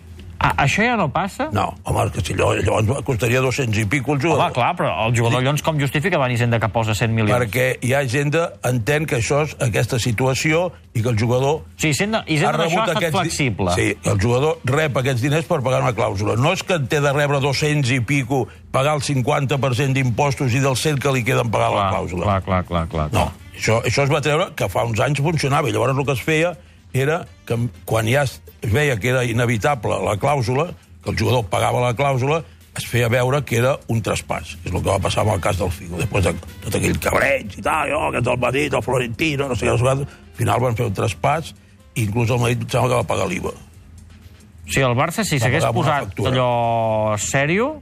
Ah, 0.45 0.51
això 0.61 0.83
ja 0.85 0.93
no 0.99 1.07
passa? 1.09 1.47
No, 1.55 1.71
home, 1.89 2.03
que 2.13 2.21
si 2.21 2.35
allò, 2.35 2.51
llavors 2.53 3.01
costaria 3.07 3.39
200 3.41 3.79
i 3.81 3.85
pico 3.89 4.13
el 4.13 4.19
jugador. 4.21 4.43
Home, 4.43 4.53
clar, 4.53 4.75
però 4.77 4.91
el 5.07 5.15
jugador 5.17 5.41
llavors 5.41 5.63
com 5.65 5.79
justifica 5.81 6.19
venir 6.21 6.35
Hisenda 6.37 6.59
que 6.61 6.69
posa 6.69 6.93
100 6.93 7.15
milions? 7.15 7.33
Perquè 7.33 7.79
hi 7.81 7.93
ha 7.95 8.03
Agenda 8.05 8.43
entén 8.69 9.07
que 9.09 9.17
això 9.17 9.39
és 9.47 9.55
aquesta 9.65 9.97
situació 9.97 10.67
i 10.93 11.01
que 11.01 11.09
el 11.09 11.17
jugador 11.17 11.63
O 11.63 11.79
sigui, 11.81 11.95
Hisenda, 11.95 12.21
ha 12.27 12.67
estat 12.67 12.91
aquests 12.93 13.07
di- 13.07 13.17
flexible. 13.17 13.73
Sí, 13.73 13.87
el 14.03 14.21
jugador 14.21 14.59
rep 14.69 14.99
aquests 15.01 15.23
diners 15.25 15.49
per 15.49 15.63
pagar 15.65 15.81
una 15.81 15.95
clàusula. 15.97 16.37
No 16.37 16.53
és 16.53 16.61
que 16.61 16.77
té 16.93 17.01
de 17.01 17.13
rebre 17.15 17.39
200 17.41 17.89
i 17.95 17.99
pico, 18.05 18.43
pagar 18.71 18.93
el 18.99 19.01
50% 19.01 19.93
d'impostos 19.97 20.53
i 20.53 20.59
del 20.61 20.77
100 20.77 20.99
que 21.01 21.11
li 21.15 21.23
queden 21.25 21.49
pagar 21.49 21.71
la 21.73 21.89
clàusula. 21.95 22.25
clar, 22.25 22.41
clar, 22.45 22.63
clar, 22.67 22.85
clar. 22.93 23.09
No, 23.17 23.31
això, 23.57 23.81
això 23.81 24.03
es 24.05 24.13
va 24.13 24.21
treure 24.21 24.51
que 24.53 24.69
fa 24.69 24.83
uns 24.85 24.99
anys 24.99 25.21
funcionava 25.25 25.69
i 25.69 25.73
llavors 25.73 25.97
el 25.97 26.05
que 26.05 26.11
es 26.19 26.21
feia 26.21 26.53
era 26.95 27.23
que 27.45 27.57
quan 27.85 28.07
ja 28.09 28.23
es 28.25 28.39
veia 28.71 28.97
que 28.99 29.11
era 29.11 29.23
inevitable 29.27 29.99
la 30.05 30.15
clàusula, 30.21 30.69
que 31.03 31.11
el 31.11 31.19
jugador 31.19 31.45
pagava 31.51 31.83
la 31.83 31.93
clàusula, 31.97 32.41
es 32.75 32.87
feia 32.89 33.07
veure 33.11 33.41
que 33.47 33.59
era 33.61 33.75
un 33.91 34.01
traspàs, 34.03 34.55
és 34.65 34.71
el 34.71 34.81
que 34.81 34.89
va 34.89 34.99
passar 34.99 35.23
amb 35.23 35.35
el 35.35 35.43
cas 35.43 35.59
del 35.59 35.71
Figo. 35.71 35.99
Després 36.01 36.25
de 36.25 36.33
tot 36.65 36.75
aquell 36.75 36.97
cabreig 36.99 37.55
i 37.59 37.63
tal, 37.63 37.93
oh, 37.95 38.09
que 38.11 38.19
el 38.19 38.41
Madrid, 38.41 38.73
el 38.73 38.83
Florentino, 38.83 39.47
no 39.47 39.55
sé 39.55 39.69
què, 39.69 39.75
al 39.93 40.03
final 40.35 40.63
van 40.63 40.75
fer 40.75 40.89
un 40.89 40.97
traspàs 40.97 41.53
i 41.95 42.03
inclús 42.03 42.33
el 42.35 42.41
Madrid 42.41 42.65
em 42.65 42.69
sembla 42.73 42.89
que 42.91 42.99
va 42.99 43.07
pagar 43.13 43.29
l'IVA. 43.31 43.53
O 43.55 44.67
sigui, 44.67 44.83
el 44.83 44.97
Barça, 44.97 45.23
si 45.23 45.39
s'hagués 45.39 45.67
posat 45.75 46.19
allò 46.25 47.15
sèrio, 47.21 47.75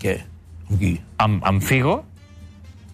Què? 0.00 0.16
Amb 0.70 0.78
qui? 0.78 0.94
amb, 1.20 1.42
amb 1.44 1.64
Figo, 1.66 1.98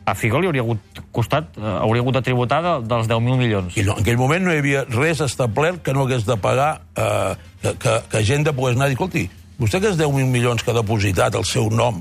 a 0.06 0.14
Figo 0.14 0.38
li 0.40 0.46
hauria 0.46 0.62
hagut 0.62 1.00
costat, 1.12 1.48
eh, 1.58 1.62
hauria 1.82 2.04
hagut 2.04 2.14
de 2.14 2.22
tributar 2.22 2.60
de, 2.62 2.74
dels 2.86 3.08
10.000 3.10 3.40
milions. 3.40 3.76
I 3.76 3.82
no, 3.88 3.96
en 3.96 4.04
aquell 4.04 4.20
moment 4.20 4.44
no 4.46 4.54
hi 4.54 4.60
havia 4.62 4.84
res 4.86 5.20
establert 5.24 5.82
que 5.82 5.94
no 5.96 6.06
hagués 6.06 6.24
de 6.28 6.36
pagar, 6.38 6.70
eh, 6.94 7.34
que, 7.62 7.74
que, 7.82 7.96
que 8.12 8.22
gent 8.28 8.46
de 8.46 8.54
pogués 8.54 8.78
anar 8.78 8.86
i 8.86 8.94
dir, 8.94 9.00
escolti, 9.00 9.24
vostè 9.58 9.82
que 9.82 9.90
és 9.90 9.98
10.000 9.98 10.30
milions 10.30 10.62
que 10.62 10.70
ha 10.70 10.78
depositat 10.78 11.34
el 11.34 11.44
seu 11.48 11.66
nom 11.74 11.98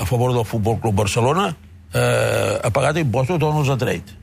a 0.00 0.08
favor 0.08 0.32
del 0.32 0.48
Futbol 0.48 0.80
Club 0.80 0.96
Barcelona, 1.04 1.50
eh, 1.92 2.58
ha 2.64 2.72
pagat 2.72 3.02
impostos 3.02 3.36
o 3.36 3.52
no 3.52 3.60
els 3.60 3.70
ha 3.70 3.76
tret? 3.78 4.16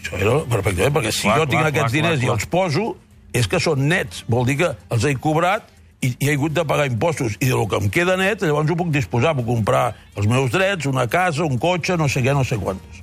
Això 0.00 0.18
era 0.18 0.38
perfectament, 0.50 0.96
perquè 0.96 1.12
si 1.14 1.28
Clar, 1.28 1.38
jo 1.38 1.46
tinc 1.46 1.60
clar, 1.60 1.70
aquests 1.70 1.92
clar, 1.92 1.96
diners 1.96 2.16
clar, 2.16 2.24
i 2.24 2.26
clar. 2.26 2.38
els 2.40 2.50
poso, 2.50 2.86
és 3.32 3.46
que 3.46 3.60
són 3.62 3.86
nets, 3.86 4.24
vol 4.26 4.48
dir 4.48 4.58
que 4.64 4.72
els 4.90 5.06
he 5.06 5.14
cobrat 5.22 5.70
i, 6.02 6.14
i 6.18 6.28
he 6.30 6.34
hagut 6.34 6.52
de 6.56 6.64
pagar 6.64 6.86
impostos. 6.86 7.36
I 7.40 7.46
del 7.50 7.66
que 7.68 7.76
em 7.76 7.90
queda 7.90 8.16
net, 8.16 8.42
llavors 8.42 8.70
ho 8.70 8.76
puc 8.76 8.88
disposar, 8.94 9.34
puc 9.36 9.46
comprar 9.46 9.94
els 10.16 10.26
meus 10.26 10.50
drets, 10.50 10.86
una 10.86 11.06
casa, 11.08 11.44
un 11.44 11.58
cotxe, 11.58 11.96
no 11.96 12.08
sé 12.08 12.22
què, 12.24 12.32
no 12.34 12.44
sé 12.44 12.56
quantos. 12.58 13.02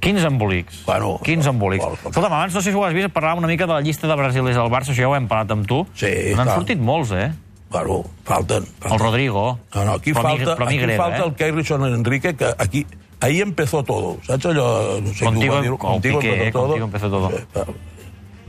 Quins 0.00 0.22
embolics. 0.24 0.84
Bueno, 0.86 1.18
Quins 1.22 1.44
embolics. 1.46 1.82
bueno, 1.84 1.98
Escolta'm, 2.00 2.32
abans 2.32 2.54
no 2.54 2.62
sé 2.62 2.70
si 2.70 2.76
ho 2.78 2.84
has 2.86 2.94
vist, 2.94 3.10
parlàvem 3.12 3.42
una 3.42 3.48
mica 3.50 3.66
de 3.66 3.74
la 3.74 3.80
llista 3.84 4.08
de 4.08 4.14
brasilers 4.16 4.56
del 4.56 4.70
Barça, 4.72 4.94
això 4.94 5.02
ja 5.04 5.08
ho 5.10 5.16
hem 5.16 5.26
parlat 5.28 5.50
amb 5.52 5.66
tu. 5.68 5.82
Sí, 5.94 6.08
N'han 6.38 6.48
sortit 6.54 6.80
molts, 6.80 7.10
eh? 7.12 7.32
Bueno, 7.70 8.04
falten. 8.24 8.64
falten. 8.80 8.92
El 8.94 8.98
Rodrigo. 8.98 9.58
No, 9.74 9.84
no, 9.84 9.92
aquí 10.00 10.14
Però 10.14 10.22
falta, 10.22 10.56
però 10.56 10.66
aquí 10.66 10.78
migrera, 10.78 11.02
falta 11.04 11.18
eh? 11.18 11.26
el 11.28 11.34
Keirson 11.34 11.84
Enrique, 11.94 12.34
que 12.34 12.48
aquí, 12.58 12.86
ahí 13.20 13.40
empezó 13.42 13.84
todo. 13.84 14.16
Saps 14.26 14.46
allò? 14.46 15.00
No 15.02 15.12
sé 15.12 15.24
Contigo- 15.24 15.38
qui 15.40 15.48
ho 15.48 15.52
va 15.54 15.60
dir. 15.60 15.70
o 15.70 16.00
Piqué, 16.00 16.48
eh, 16.48 16.52
contigo 16.52 16.84
empezó 16.86 17.10
todo. 17.10 17.28
Sí, 17.30 17.44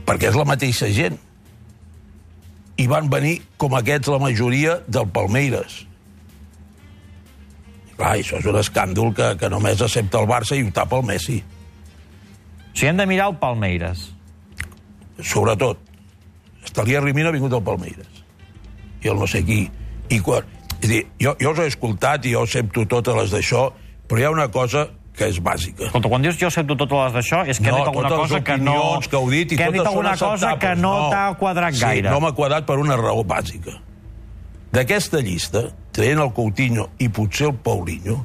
perquè 0.06 0.28
és 0.32 0.34
la 0.34 0.44
mateixa 0.48 0.88
gent. 0.90 1.18
I 2.82 2.88
van 2.90 3.08
venir, 3.12 3.36
com 3.60 3.76
aquests, 3.78 4.10
la 4.10 4.18
majoria 4.22 4.80
del 4.90 5.06
Palmeiras. 5.14 5.82
I 7.92 7.94
clar, 7.94 8.16
això 8.16 8.40
és 8.40 8.48
un 8.50 8.58
escàndol 8.58 9.12
que, 9.14 9.28
que 9.38 9.50
només 9.52 9.84
accepta 9.84 10.22
el 10.22 10.26
Barça 10.30 10.58
i 10.58 10.64
ho 10.66 10.72
tapa 10.74 10.98
el 10.98 11.06
Messi. 11.06 11.38
O 11.42 12.74
sigui, 12.74 12.88
hem 12.90 12.98
de 12.98 13.06
mirar 13.06 13.30
el 13.30 13.38
Palmeiras. 13.38 14.10
sobretot, 15.22 15.78
Estalía 16.64 17.00
Rimina 17.00 17.28
ha 17.28 17.32
vingut 17.32 17.52
al 17.52 17.62
Palmeiras. 17.62 18.08
I 19.02 19.08
el 19.12 19.18
no 19.18 19.26
sé 19.26 19.42
qui. 19.44 19.66
I 20.10 20.18
quan, 20.24 20.46
és 20.80 20.88
dir, 20.88 21.02
jo, 21.20 21.34
jo 21.40 21.52
us 21.52 21.60
he 21.62 21.68
escoltat 21.70 22.26
i 22.26 22.34
jo 22.34 22.42
accepto 22.46 22.86
totes 22.90 23.18
les 23.18 23.34
d'això, 23.34 23.68
però 24.08 24.20
hi 24.20 24.26
ha 24.26 24.34
una 24.34 24.48
cosa 24.50 24.88
que 25.16 25.28
és 25.28 25.38
bàsica. 25.44 25.86
Escolta, 25.90 26.08
quan 26.08 26.22
dius 26.24 26.38
jo 26.40 26.48
accepto 26.48 26.76
totes 26.80 26.98
les 27.04 27.12
d'això, 27.18 27.42
és 27.46 27.58
que 27.60 27.68
No, 27.70 27.78
dit 27.78 27.86
alguna 27.90 28.08
cosa 28.16 28.40
que 28.40 28.56
no... 28.56 28.76
que 29.04 29.16
heu 29.16 29.30
dit 29.30 29.52
i 29.52 29.56
que 29.58 29.64
hem 29.68 29.72
dit 29.76 29.84
alguna 29.86 30.16
cosa 30.16 30.54
que 30.56 30.72
acceptables. 30.72 30.80
no, 30.82 31.10
t'ha 31.12 31.34
quadrat 31.40 31.74
sí, 31.76 31.80
gaire. 31.84 32.10
no 32.10 32.20
m'ha 32.24 32.32
quadrat 32.32 32.64
per 32.66 32.78
una 32.80 32.96
raó 32.96 33.22
bàsica. 33.24 33.76
D'aquesta 34.72 35.20
llista, 35.20 35.66
traient 35.92 36.20
el 36.24 36.32
Coutinho 36.32 36.88
i 36.98 37.10
potser 37.12 37.50
el 37.50 37.56
Paulinho, 37.60 38.22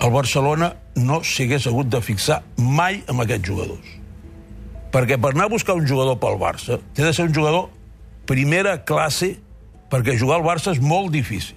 el 0.00 0.10
Barcelona 0.10 0.72
no 0.96 1.20
s'hagués 1.22 1.66
hagut 1.68 1.90
de 1.92 2.00
fixar 2.00 2.40
mai 2.56 3.02
amb 3.12 3.20
aquests 3.26 3.48
jugadors. 3.48 3.92
Perquè 4.92 5.18
per 5.20 5.34
anar 5.34 5.46
a 5.50 5.52
buscar 5.52 5.76
un 5.76 5.86
jugador 5.88 6.18
pel 6.20 6.38
Barça, 6.40 6.78
té 6.96 7.04
de 7.04 7.12
ser 7.12 7.28
un 7.28 7.34
jugador 7.36 7.68
primera 8.26 8.78
classe, 8.88 9.34
perquè 9.92 10.16
jugar 10.18 10.40
al 10.40 10.46
Barça 10.48 10.72
és 10.72 10.80
molt 10.80 11.12
difícil. 11.12 11.56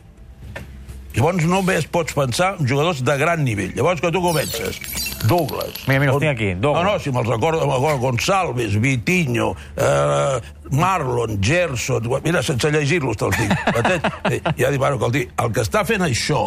Llavors 1.16 1.46
només 1.48 1.86
pots 1.88 2.14
pensar 2.14 2.56
en 2.60 2.68
jugadors 2.68 3.00
de 3.08 3.14
gran 3.18 3.44
nivell. 3.46 3.72
Llavors 3.78 4.02
que 4.04 4.12
tu 4.12 4.22
comences 4.22 4.80
Douglas. 5.26 5.86
Mira, 5.88 6.00
mira, 6.02 6.12
els 6.12 6.16
On- 6.18 6.22
tinc 6.22 6.32
aquí, 6.36 6.50
Douglas. 6.60 6.84
No, 6.84 6.92
no, 6.92 7.00
si 7.00 7.12
me'ls 7.16 7.28
recordo, 7.30 7.62
me'ls 7.66 7.80
recordo, 7.80 8.00
Gonçalves, 8.04 8.76
Vitinho, 8.82 9.56
eh, 9.78 10.40
Marlon, 10.72 11.40
Gerson... 11.42 12.10
Mira, 12.24 12.44
sense 12.44 12.70
llegir-los 12.70 13.18
te'ls 13.18 13.38
dic. 13.40 13.56
Entens? 13.80 14.10
Eh, 14.30 14.42
ja 14.60 14.70
dic, 14.70 14.78
bueno, 14.84 15.00
escolti, 15.00 15.24
el 15.42 15.52
que 15.56 15.64
està 15.66 15.86
fent 15.88 16.04
això, 16.06 16.44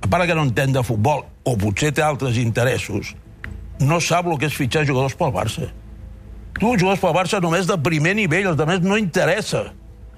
a 0.00 0.08
part 0.08 0.24
que 0.30 0.34
no 0.38 0.46
entén 0.46 0.72
de 0.72 0.82
futbol, 0.86 1.26
o 1.44 1.56
potser 1.60 1.90
té 1.92 2.02
altres 2.04 2.38
interessos, 2.40 3.12
no 3.82 3.98
sap 4.00 4.30
el 4.30 4.38
que 4.38 4.46
és 4.48 4.56
fitxar 4.56 4.86
jugadors 4.88 5.16
pel 5.18 5.34
Barça. 5.34 5.68
Tu 6.56 6.70
jugues 6.78 7.00
pel 7.02 7.12
Barça 7.16 7.40
només 7.42 7.66
de 7.66 7.76
primer 7.82 8.14
nivell, 8.16 8.46
els 8.52 8.60
altres 8.60 8.84
no 8.86 8.96
interessa. 8.96 9.66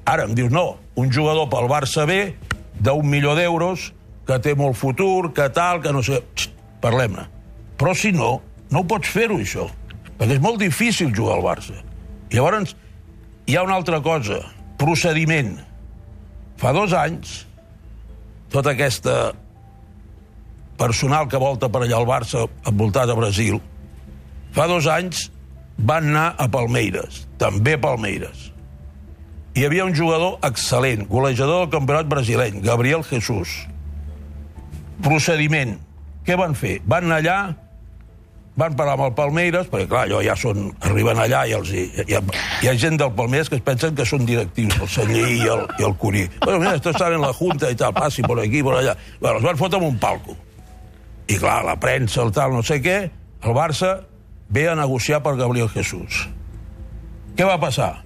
Ara 0.06 0.28
em 0.28 0.34
dius, 0.38 0.52
no, 0.54 0.76
un 1.00 1.10
jugador 1.10 1.48
pel 1.50 1.66
Barça 1.72 2.04
B 2.06 2.34
d'un 2.80 3.06
milió 3.08 3.34
d'euros, 3.38 3.90
que 4.26 4.38
té 4.42 4.56
molt 4.58 4.76
futur, 4.76 5.32
que 5.34 5.48
tal, 5.54 5.80
que 5.82 5.92
no 5.94 6.02
sé... 6.04 6.20
Parlem-ne. 6.82 7.24
Però 7.78 7.94
si 7.96 8.12
no, 8.12 8.40
no 8.72 8.82
ho 8.82 8.88
pots 8.88 9.10
fer-ho, 9.12 9.38
això. 9.40 9.68
Perquè 10.16 10.36
és 10.36 10.42
molt 10.42 10.60
difícil 10.60 11.12
jugar 11.14 11.38
al 11.38 11.44
Barça. 11.44 11.76
I 12.30 12.38
llavors, 12.38 12.74
hi 13.46 13.56
ha 13.56 13.64
una 13.66 13.76
altra 13.78 14.00
cosa. 14.04 14.40
Procediment. 14.80 15.56
Fa 16.60 16.72
dos 16.76 16.92
anys, 16.96 17.38
tota 18.52 18.72
aquesta 18.72 19.16
personal 20.80 21.28
que 21.28 21.40
volta 21.40 21.70
per 21.72 21.84
allà 21.84 22.00
al 22.00 22.08
Barça, 22.08 22.44
envoltat 22.68 23.10
a 23.10 23.16
Brasil, 23.16 23.60
fa 24.56 24.66
dos 24.68 24.88
anys 24.88 25.28
van 25.76 26.10
anar 26.12 26.28
a 26.40 26.48
Palmeiras, 26.48 27.24
també 27.40 27.76
a 27.76 27.80
Palmeiras. 27.80 28.50
Hi 29.56 29.64
havia 29.64 29.86
un 29.88 29.94
jugador 29.96 30.34
excel·lent, 30.44 31.06
golejador 31.08 31.62
del 31.62 31.70
campionat 31.72 32.08
brasileny, 32.10 32.58
Gabriel 32.60 33.00
Jesús. 33.08 33.62
Procediment. 35.00 35.78
Què 36.28 36.36
van 36.36 36.52
fer? 36.52 36.74
Van 36.84 37.06
anar 37.06 37.22
allà, 37.22 37.36
van 38.60 38.76
parlar 38.76 38.98
amb 38.98 39.06
el 39.06 39.14
Palmeiras, 39.16 39.70
perquè 39.72 39.88
clar, 39.88 40.02
allò 40.04 40.20
ja 40.26 40.36
són, 40.36 40.68
arriben 40.84 41.22
allà 41.24 41.46
i 41.48 41.56
els, 41.56 41.72
hi, 41.72 41.86
hi, 42.04 42.18
ha, 42.18 42.20
hi 42.60 42.68
ha 42.68 42.76
gent 42.84 43.00
del 43.00 43.16
Palmeiras 43.16 43.48
que 43.48 43.56
es 43.56 43.64
pensen 43.64 43.96
que 43.96 44.04
són 44.04 44.28
directius, 44.28 44.76
el 44.76 44.92
Celler 44.92 45.24
i 45.24 45.42
el, 45.48 45.64
i 45.80 45.88
el 45.88 45.96
Curí. 46.04 46.28
Bueno, 46.44 46.60
mira, 46.60 46.76
esto 46.76 46.92
está 46.92 47.08
en 47.08 47.24
la 47.24 47.32
Junta 47.32 47.72
i 47.72 47.80
tal, 47.80 47.96
passi 47.96 48.28
por 48.28 48.44
aquí, 48.44 48.60
por 48.60 48.76
allà. 48.76 48.92
Bueno, 49.22 49.38
els 49.38 49.48
van 49.48 49.56
fotre 49.56 49.80
amb 49.80 49.88
un 49.88 49.96
palco. 49.96 50.36
I 51.32 51.40
clar, 51.40 51.62
la 51.64 51.80
premsa, 51.80 52.20
el 52.28 52.36
tal, 52.36 52.52
no 52.52 52.60
sé 52.60 52.82
què, 52.84 52.98
el 53.40 53.56
Barça 53.56 54.02
ve 54.52 54.68
a 54.68 54.76
negociar 54.76 55.24
per 55.24 55.38
Gabriel 55.40 55.72
Jesús. 55.72 56.26
Què 57.36 57.48
va 57.48 57.56
passar? 57.56 58.05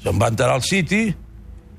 Se'n 0.00 0.20
va 0.20 0.30
enterar 0.32 0.56
el 0.56 0.64
City, 0.64 1.14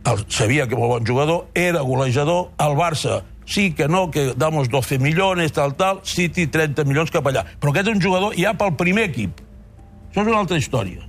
el, 0.05 0.25
sabia 0.29 0.67
que 0.67 0.77
era 0.77 0.87
bon 0.87 1.05
jugador, 1.05 1.47
era 1.57 1.81
golejador, 1.81 2.51
el 2.61 2.77
Barça 2.77 3.21
sí 3.45 3.73
que 3.73 3.87
no, 3.87 4.09
que 4.11 4.33
damos 4.37 4.69
12 4.69 4.99
milions, 4.99 5.51
tal, 5.51 5.75
tal, 5.75 6.01
City 6.03 6.47
30 6.47 6.85
milions 6.85 7.11
cap 7.11 7.25
allà. 7.27 7.43
Però 7.59 7.73
aquest 7.73 7.89
és 7.89 7.97
un 7.97 8.03
jugador 8.03 8.35
ja 8.37 8.53
pel 8.57 8.75
primer 8.79 9.09
equip. 9.09 9.41
Això 10.11 10.23
és 10.23 10.29
una 10.29 10.39
altra 10.43 10.59
història. 10.59 11.07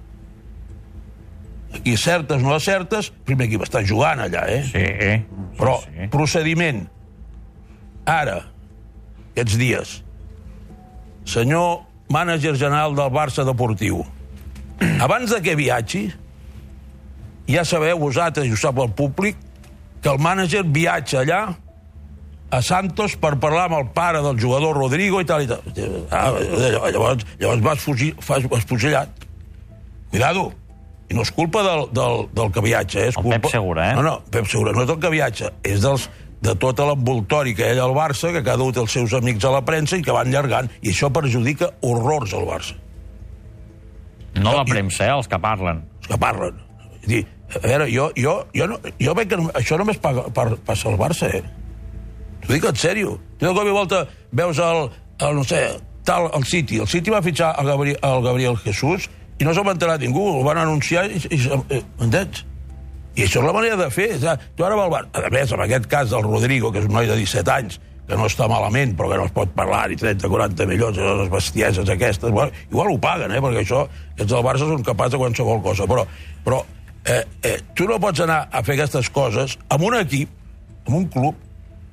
Aquí 1.73 1.97
certes, 1.97 2.43
no 2.43 2.59
certes, 2.61 3.13
primer 3.27 3.47
equip 3.49 3.63
està 3.65 3.81
jugant 3.87 4.21
allà, 4.21 4.43
eh? 4.51 4.63
Sí. 4.69 5.37
Però 5.59 5.79
sí, 5.85 5.95
sí. 5.95 6.09
procediment. 6.13 6.83
Ara, 8.11 8.41
aquests 9.31 9.57
dies, 9.61 9.95
senyor 11.25 11.85
mànager 12.13 12.57
general 12.59 12.97
del 12.99 13.13
Barça 13.15 13.47
Deportiu, 13.47 14.03
abans 15.07 15.31
de 15.31 15.39
que 15.45 15.55
viatgi, 15.57 16.09
ja 17.49 17.65
sabeu 17.65 17.99
vosaltres, 17.99 18.47
i 18.47 18.55
ho 18.55 18.61
sap 18.61 18.79
el 18.83 18.93
públic, 18.97 19.37
que 20.03 20.11
el 20.11 20.19
mànager 20.23 20.65
viatja 20.67 21.23
allà 21.23 21.43
a 22.53 22.61
Santos 22.61 23.15
per 23.17 23.37
parlar 23.41 23.69
amb 23.71 23.79
el 23.79 23.87
pare 23.97 24.21
del 24.25 24.41
jugador 24.41 24.77
Rodrigo 24.77 25.23
i 25.23 25.29
tal 25.29 25.45
i 25.45 25.49
tal. 25.49 25.63
Ah, 26.11 26.29
llavors, 26.93 27.25
llavors 27.41 27.63
vas, 27.65 27.81
fugir, 27.81 28.13
vas, 28.27 28.49
vas 28.51 28.67
fusillat. 28.69 29.25
Cuidado. 30.11 30.51
I 31.09 31.17
no 31.17 31.25
és 31.25 31.33
culpa 31.33 31.63
del, 31.65 31.87
del, 31.93 32.27
del 32.33 32.51
que 32.53 32.63
viatja, 32.65 33.01
eh? 33.01 33.09
És 33.13 33.17
El 33.17 33.25
culpa... 33.25 33.39
Pep 33.47 33.55
Segura, 33.57 33.91
eh? 33.91 33.97
No, 33.97 34.05
no, 34.05 34.19
Pep 34.33 34.49
Segura, 34.49 34.73
no 34.77 34.85
és 34.85 34.93
el 34.93 35.01
que 35.01 35.11
viatja, 35.13 35.51
és 35.69 35.81
dels, 35.85 36.07
de 36.43 36.55
tot 36.59 36.81
l'envoltori 36.83 37.55
que 37.57 37.69
hi 37.69 37.79
ha 37.79 37.85
al 37.87 37.95
Barça, 37.97 38.33
que 38.35 38.43
cada 38.45 38.65
un 38.65 38.75
té 38.75 38.81
els 38.83 38.97
seus 38.97 39.13
amics 39.17 39.45
a 39.49 39.53
la 39.55 39.63
premsa 39.67 40.01
i 40.01 40.05
que 40.05 40.15
van 40.15 40.33
llargant, 40.33 40.71
i 40.83 40.93
això 40.93 41.13
perjudica 41.15 41.71
horrors 41.87 42.35
al 42.37 42.49
Barça. 42.49 42.77
No 44.41 44.57
la 44.57 44.65
premsa, 44.65 45.05
eh, 45.07 45.13
els 45.13 45.29
que 45.29 45.39
parlen. 45.41 45.85
Els 46.01 46.13
que 46.15 46.21
parlen. 46.21 46.61
Dir, 47.07 47.25
a 47.53 47.67
veure, 47.67 47.89
jo, 47.91 48.11
jo, 48.17 48.37
jo, 48.55 48.69
no, 48.71 48.79
jo 49.01 49.15
veig 49.19 49.31
que 49.31 49.39
no, 49.41 49.49
això 49.59 49.79
només 49.81 49.99
paga, 50.03 50.29
per, 50.35 50.53
passa 50.67 50.89
al 50.89 50.99
Barça, 51.01 51.29
eh? 51.29 51.43
T'ho 52.43 52.53
dic 52.55 52.69
en 52.69 52.79
sèrio. 52.79 53.17
Tu 53.39 53.47
de 53.47 53.55
cop 53.55 53.69
i 53.69 53.75
volta 53.75 54.05
veus 54.33 54.59
el, 54.63 54.87
el 55.27 55.37
no 55.39 55.45
sé, 55.47 55.63
tal, 56.05 56.31
el 56.35 56.47
City. 56.49 56.81
El 56.83 56.89
City 56.91 57.13
va 57.15 57.23
fitxar 57.23 57.53
el 57.61 57.69
Gabriel, 57.71 57.99
el 58.03 58.25
Gabriel 58.25 58.59
Jesús 58.65 59.09
i 59.39 59.47
no 59.47 59.55
se'n 59.55 59.67
va 59.67 59.77
enterar 59.77 59.99
ningú. 60.01 60.25
El 60.39 60.47
van 60.47 60.63
anunciar 60.63 61.07
i... 61.11 61.21
i 61.31 61.39
eh, 61.39 61.83
M'entens? 62.01 62.45
I 63.13 63.27
això 63.27 63.43
és 63.43 63.47
la 63.47 63.55
manera 63.55 63.77
de 63.77 63.89
fer. 63.93 64.11
Tu 64.57 64.65
ara 64.65 64.77
val, 64.79 64.95
a 65.13 65.31
més, 65.33 65.53
en 65.53 65.63
aquest 65.67 65.89
cas 65.91 66.13
del 66.13 66.25
Rodrigo, 66.25 66.73
que 66.73 66.81
és 66.81 66.87
un 66.89 66.95
noi 66.97 67.11
de 67.11 67.19
17 67.19 67.53
anys, 67.53 67.79
que 68.09 68.19
no 68.19 68.27
està 68.27 68.49
malament, 68.51 68.95
però 68.99 69.11
que 69.11 69.19
no 69.21 69.27
es 69.29 69.35
pot 69.37 69.53
parlar, 69.57 69.85
i 69.93 69.99
30, 70.01 70.31
40 70.33 70.67
milions, 70.71 70.97
i 70.99 71.05
les 71.21 71.31
bestieses 71.33 71.91
aquestes, 71.93 72.33
bueno, 72.33 72.51
igual 72.71 72.91
ho 72.91 72.97
paguen, 73.01 73.35
eh, 73.37 73.41
perquè 73.45 73.63
això, 73.63 73.83
aquests 74.15 74.33
del 74.33 74.47
Barça 74.47 74.69
són 74.71 74.87
capaços 74.87 75.15
de 75.15 75.21
qualsevol 75.23 75.61
cosa, 75.65 75.87
però, 75.91 76.07
però 76.45 76.63
eh, 77.07 77.25
eh, 77.43 77.59
tu 77.75 77.87
no 77.89 77.99
pots 78.03 78.21
anar 78.25 78.49
a 78.53 78.63
fer 78.67 78.77
aquestes 78.79 79.09
coses 79.11 79.57
amb 79.69 79.83
un 79.89 79.97
equip, 79.99 80.31
amb 80.87 80.97
un 80.97 81.09
club, 81.13 81.35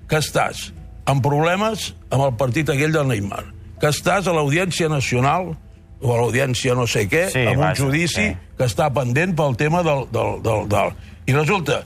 que 0.10 0.18
estàs 0.18 0.70
amb 1.10 1.22
problemes 1.25 1.92
amb 2.10 2.24
el 2.28 2.36
partit 2.38 2.70
aquell 2.70 2.94
del 2.94 3.08
Neymar, 3.10 3.44
que 3.82 3.89
estàs 3.89 4.28
a 4.28 4.34
l'Audiència 4.34 4.89
Nacional 4.89 5.51
o 6.00 6.13
a 6.13 6.18
l'Audiència 6.22 6.75
no 6.78 6.86
sé 6.88 7.08
què, 7.12 7.28
Sí, 7.34 7.44
amb 7.46 7.58
un 7.60 7.66
vaja, 7.68 7.84
judici 7.84 8.30
sí. 8.30 8.36
que 8.58 8.66
està 8.70 8.89
pendent 8.94 9.36
pel 9.38 9.56
tema 9.60 9.84
del... 9.84 10.06
del, 10.13 10.39
del, 10.46 10.68
del... 10.72 10.94
I 11.30 11.34
resulta 11.36 11.84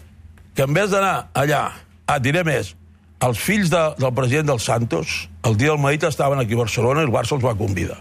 que 0.55 0.63
en 0.63 0.73
vez 0.75 0.91
d'anar 0.91 1.29
allà, 1.33 1.63
ah, 2.07 2.19
diré 2.21 2.43
més, 2.47 2.75
els 3.23 3.39
fills 3.39 3.71
de, 3.71 3.81
del 3.99 4.13
president 4.13 4.47
del 4.51 4.59
Santos, 4.59 5.27
el 5.47 5.57
dia 5.57 5.71
del 5.73 5.79
Madrid 5.81 6.03
estaven 6.07 6.39
aquí 6.39 6.53
a 6.53 6.61
Barcelona 6.61 7.01
i 7.01 7.07
el 7.07 7.11
Barça 7.11 7.35
els 7.35 7.43
va 7.43 7.55
convidar. 7.57 7.97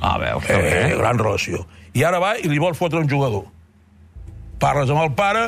Ah, 0.00 0.16
veus, 0.20 0.44
Eh, 0.48 0.56
bé. 0.62 0.96
gran 0.96 1.18
relació. 1.18 1.64
I 1.92 2.04
ara 2.04 2.20
va 2.22 2.36
i 2.38 2.46
li 2.48 2.58
vol 2.62 2.76
fotre 2.78 3.00
un 3.00 3.08
jugador. 3.10 3.44
Parles 4.58 4.90
amb 4.90 5.04
el 5.04 5.12
pare, 5.18 5.44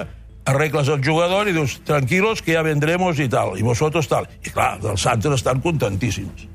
arregles 0.50 0.88
el 0.88 1.02
jugador 1.04 1.48
i 1.50 1.54
dius, 1.56 1.80
tranquilos, 1.86 2.42
que 2.42 2.54
ja 2.54 2.62
vendremos 2.66 3.18
i 3.18 3.28
tal, 3.30 3.56
i 3.58 3.66
vosotros 3.66 4.08
tal. 4.10 4.28
I 4.44 4.52
clar, 4.54 4.76
els 4.82 5.02
Santos 5.02 5.40
estan 5.40 5.60
contentíssims. 5.64 6.46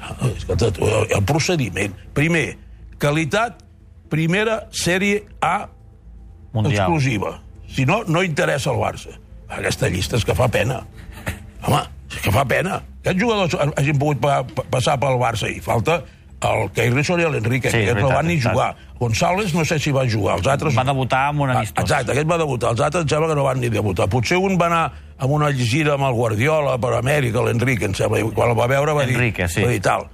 Ah, 0.00 0.14
el 0.26 1.24
procediment. 1.24 1.94
Primer, 2.14 2.56
qualitat, 3.00 3.62
primera 4.12 4.66
sèrie 4.70 5.24
A 5.40 5.68
Mundial. 6.52 6.84
exclusiva. 6.84 7.40
Si 7.68 7.86
no, 7.86 8.02
no 8.06 8.22
interessa 8.22 8.70
al 8.70 8.78
Barça. 8.82 9.16
Aquesta 9.48 9.88
llista 9.88 10.16
és 10.16 10.24
que 10.26 10.34
fa 10.34 10.48
pena. 10.48 10.82
Home, 11.66 11.82
és 12.10 12.20
que 12.22 12.32
fa 12.34 12.44
pena. 12.46 12.80
Aquests 13.02 13.22
jugadors 13.22 13.56
hagin 13.78 13.98
pogut 13.98 14.20
pa 14.22 14.42
passar 14.70 14.96
pel 14.98 15.18
Barça 15.20 15.50
i 15.50 15.60
falta 15.62 16.00
el 16.44 16.70
Keirson 16.76 17.20
i 17.20 17.28
l'Enrique, 17.30 17.70
Sí, 17.72 17.84
que 17.86 17.94
no 17.96 18.10
van 18.12 18.26
ni 18.28 18.36
jugar. 18.40 18.74
González 19.00 19.54
no 19.54 19.64
sé 19.64 19.78
si 19.80 19.92
va 19.92 20.04
jugar, 20.08 20.36
els 20.38 20.46
altres... 20.46 20.76
Va 20.76 20.84
debutar 20.84 21.28
amb 21.30 21.46
un 21.46 21.50
amistós. 21.50 21.84
Exacte, 21.84 22.12
aquest 22.12 22.28
va 22.28 22.38
debutar, 22.40 22.74
els 22.74 22.80
altres 22.84 23.04
em 23.06 23.08
sembla 23.08 23.30
que 23.32 23.38
no 23.38 23.44
van 23.44 23.60
ni 23.60 23.70
debutar. 23.72 24.08
Potser 24.12 24.38
un 24.40 24.58
va 24.60 24.68
anar 24.68 24.84
amb 25.16 25.32
una 25.32 25.50
gira 25.56 25.94
amb 25.96 26.04
el 26.08 26.16
Guardiola 26.16 26.76
per 26.80 26.92
Amèrica, 26.98 27.44
l'Enrique, 27.44 27.88
em 27.88 27.96
sembla, 27.96 28.20
i 28.20 28.28
quan 28.36 28.52
el 28.52 28.58
va 28.58 28.68
veure 28.68 28.94
va 28.96 29.06
dir... 29.08 29.16
Enrique, 29.16 29.48
sí. 29.48 29.64
Va 29.64 29.72
dir 29.72 29.82
tal. 29.84 30.08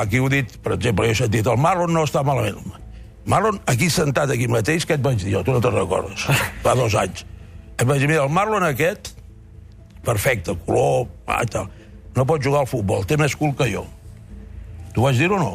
Aquí 0.00 0.20
ho 0.20 0.28
he 0.28 0.34
dit, 0.38 0.56
per 0.62 0.76
exemple, 0.78 1.08
jo 1.08 1.16
he 1.16 1.18
sentit, 1.18 1.48
el 1.50 1.60
Marlon 1.60 1.92
no 1.92 2.04
està 2.08 2.22
malament. 2.24 2.76
Marlon, 3.28 3.60
aquí 3.68 3.90
sentat, 3.92 4.32
aquí 4.32 4.48
mateix, 4.48 4.86
què 4.88 4.96
et 4.96 5.04
vaig 5.04 5.20
dir 5.20 5.34
jo? 5.34 5.44
Tu 5.44 5.52
no 5.52 5.60
te'n 5.60 5.76
recordes. 5.76 6.24
Fa 6.64 6.76
dos 6.78 6.96
anys. 6.96 7.24
Et 7.76 7.86
vaig 7.88 8.00
dir, 8.00 8.08
mira, 8.08 8.24
el 8.24 8.32
Marlon 8.32 8.64
aquest, 8.64 9.12
perfecte, 10.06 10.56
color, 10.66 11.08
ah, 11.28 11.42
tal, 11.44 11.68
no 12.16 12.26
pot 12.28 12.42
jugar 12.44 12.64
al 12.64 12.70
futbol, 12.70 13.04
té 13.04 13.18
més 13.20 13.36
cul 13.36 13.52
que 13.56 13.68
jo. 13.72 13.84
Tu 14.94 15.02
vaig 15.02 15.18
dir 15.18 15.28
o 15.30 15.38
no? 15.38 15.50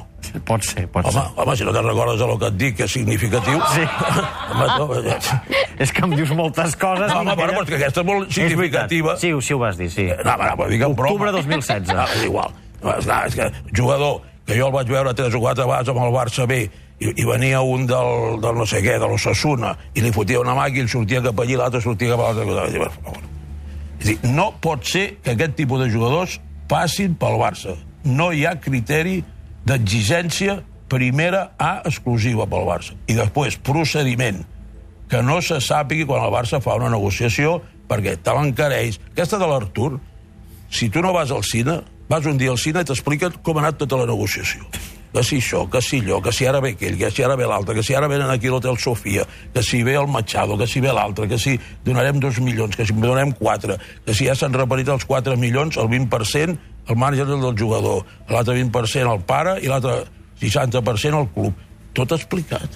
Pot 0.48 0.64
ser, 0.66 0.86
pot 0.92 1.06
Home, 1.08 1.24
home, 1.36 1.56
si 1.56 1.66
no 1.68 1.72
te'n 1.76 1.86
recordes 1.86 2.20
del 2.20 2.34
que 2.40 2.48
et 2.50 2.60
dic, 2.60 2.76
que 2.80 2.86
és 2.88 2.94
significatiu... 2.98 3.60
Sí. 3.74 3.84
home, 4.52 4.68
no, 4.80 4.88
eh, 5.00 5.18
ser. 5.22 5.40
És 5.86 5.92
que 5.96 6.06
em 6.08 6.16
dius 6.16 6.32
moltes 6.36 6.76
coses. 6.80 7.10
No, 7.12 7.22
home, 7.22 7.36
bueno, 7.36 7.58
però 7.58 7.66
és 7.66 7.72
que 7.72 7.80
aquesta 7.80 8.04
és 8.04 8.08
molt 8.08 8.30
És 8.30 8.40
significativa. 8.40 9.18
Sí, 9.22 9.34
sí, 9.42 9.56
ho 9.56 9.60
vas 9.62 9.80
dir, 9.80 9.90
sí. 9.94 10.08
No, 10.08 10.38
però, 10.40 10.54
però 10.56 10.70
dic 10.72 10.88
en 10.88 10.96
broma. 10.98 11.14
Octubre 11.18 11.36
2016. 11.36 11.94
Ah, 11.96 12.08
és 12.16 12.26
igual. 12.30 12.56
No, 12.82 12.96
és, 12.96 13.12
és 13.30 13.38
que 13.40 13.52
jugador 13.76 14.24
que 14.46 14.58
jo 14.58 14.68
el 14.70 14.74
vaig 14.76 14.90
veure 14.92 15.14
tres 15.18 15.36
o 15.36 15.42
quatre 15.44 15.66
vegades 15.66 15.92
amb 15.92 16.04
el 16.06 16.14
Barça 16.14 16.46
B 16.50 16.60
i, 16.66 17.10
i 17.10 17.26
venia 17.28 17.62
un 17.66 17.88
del, 17.90 18.38
del 18.44 18.60
no 18.60 18.68
sé 18.70 18.82
què, 18.86 19.00
de 19.02 19.10
l'Ossassuna, 19.10 19.74
i 19.98 20.04
li 20.06 20.14
fotia 20.16 20.42
una 20.44 20.56
mà 20.58 20.70
i 20.70 20.84
ell 20.84 20.92
sortia 20.92 21.24
cap 21.26 21.42
allí, 21.42 21.58
l'altre 21.60 21.82
sortia 21.84 22.14
cap 22.14 22.24
a 22.24 22.32
l'altre. 22.32 22.90
És 24.00 24.06
a 24.06 24.12
dir, 24.12 24.18
no 24.36 24.52
pot 24.62 24.86
ser 24.86 25.08
que 25.24 25.34
aquest 25.34 25.58
tipus 25.58 25.82
de 25.82 25.90
jugadors 25.92 26.40
passin 26.70 27.18
pel 27.20 27.40
Barça. 27.42 27.76
No 28.06 28.32
hi 28.32 28.46
ha 28.46 28.56
criteri 28.62 29.24
d'exigència 29.66 30.60
primera 30.90 31.56
A 31.58 31.82
exclusiva 31.90 32.46
pel 32.46 32.68
Barça. 32.68 32.94
I 33.10 33.16
després, 33.18 33.58
procediment, 33.58 34.44
que 35.10 35.22
no 35.26 35.40
se 35.42 35.58
sàpigui 35.62 36.06
quan 36.06 36.24
el 36.24 36.34
Barça 36.34 36.62
fa 36.62 36.78
una 36.78 36.92
negociació 36.94 37.60
perquè 37.90 38.16
te 38.22 38.34
l'encareix. 38.34 39.00
Aquesta 39.14 39.40
de 39.42 39.50
l'Artur, 39.50 39.96
si 40.70 40.90
tu 40.90 41.02
no 41.02 41.14
vas 41.14 41.34
al 41.34 41.44
cine, 41.46 41.82
vas 42.10 42.26
un 42.26 42.38
dia 42.38 42.54
al 42.54 42.62
cine 42.62 42.82
i 42.82 42.88
t'expliquen 42.88 43.42
com 43.46 43.58
ha 43.58 43.66
anat 43.66 43.82
tota 43.82 44.02
la 44.02 44.10
negociació. 44.10 44.66
Que 45.16 45.24
si 45.24 45.38
això, 45.40 45.62
que 45.72 45.80
si 45.80 46.02
allò, 46.04 46.20
que 46.20 46.34
si 46.36 46.44
ara 46.44 46.60
ve 46.60 46.74
aquell, 46.76 46.98
que 47.00 47.08
si 47.08 47.24
ara 47.24 47.38
ve 47.40 47.46
l'altre, 47.48 47.78
que 47.78 47.84
si 47.88 47.96
ara 47.96 48.10
venen 48.12 48.28
aquí 48.34 48.50
l'Hotel 48.52 48.76
Sofia, 48.76 49.24
que 49.54 49.64
si 49.64 49.80
ve 49.88 49.94
el 49.96 50.10
Machado, 50.12 50.58
que 50.60 50.68
si 50.68 50.82
ve 50.84 50.92
l'altre, 50.92 51.30
que 51.32 51.40
si 51.40 51.56
donarem 51.86 52.20
dos 52.20 52.42
milions, 52.44 52.76
que 52.76 52.84
si 52.84 52.92
donarem 52.92 53.32
quatre, 53.32 53.78
que 54.04 54.14
si 54.14 54.28
ja 54.28 54.36
s'han 54.36 54.52
repartit 54.52 54.92
els 54.92 55.08
4 55.08 55.38
milions, 55.40 55.80
el 55.80 55.88
20% 55.88 56.58
el 56.88 57.00
mànager 57.00 57.26
del 57.26 57.56
jugador, 57.58 58.04
l'altre 58.30 58.58
20% 58.60 59.14
el 59.14 59.24
pare 59.26 59.56
i 59.64 59.72
l'altre 59.72 60.04
60% 60.42 61.22
el 61.22 61.32
club. 61.34 61.64
Tot 61.96 62.12
explicat. 62.12 62.76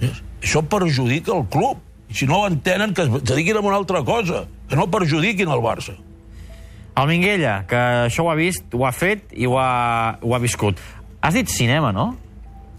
Això 0.00 0.64
perjudica 0.64 1.34
el 1.36 1.46
club. 1.52 1.82
Si 2.14 2.26
no 2.30 2.40
ho 2.40 2.48
entenen, 2.48 2.94
que 2.94 3.04
es 3.04 3.22
dediquin 3.22 3.58
a 3.58 3.60
una 3.60 3.76
altra 3.76 4.02
cosa, 4.04 4.44
que 4.68 4.76
no 4.76 4.88
perjudiquin 4.90 5.50
el 5.50 5.62
Barça. 5.62 5.96
El 6.94 7.08
Minguella, 7.10 7.64
que 7.66 7.78
això 8.06 8.22
ho 8.22 8.30
ha 8.30 8.36
vist, 8.38 8.68
ho 8.72 8.84
ha 8.86 8.92
fet 8.94 9.32
i 9.34 9.48
ho 9.50 9.56
ha, 9.58 10.18
ho 10.22 10.34
ha 10.34 10.38
viscut. 10.38 10.78
Has 11.24 11.32
dit 11.32 11.48
cinema, 11.48 11.88
no? 11.96 12.10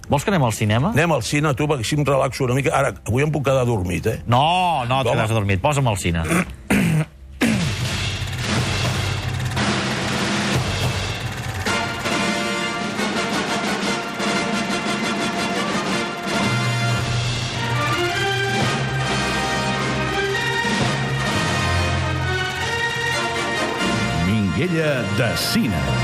Vols 0.05 0.21
que 0.21 0.29
anem 0.29 0.43
al 0.45 0.51
cinema? 0.53 0.91
Anem 0.93 1.15
al 1.15 1.23
cine, 1.25 1.49
tu, 1.57 1.65
perquè 1.65 1.81
així 1.81 1.97
em 1.97 2.05
relaxo 2.05 2.45
una 2.45 2.53
mica. 2.53 2.69
Ara, 2.77 2.91
avui 3.09 3.25
em 3.25 3.31
puc 3.33 3.41
quedar 3.47 3.63
dormit, 3.65 4.05
eh? 4.05 4.19
No, 4.29 4.85
no, 4.85 4.99
Home. 5.01 5.15
t'has 5.17 5.33
dormit. 5.33 5.63
Posa'm 5.63 5.89
al 5.89 5.97
cine. 5.97 6.21
Minguella 24.27 25.01
de 25.17 25.37
Cine. 25.37 25.94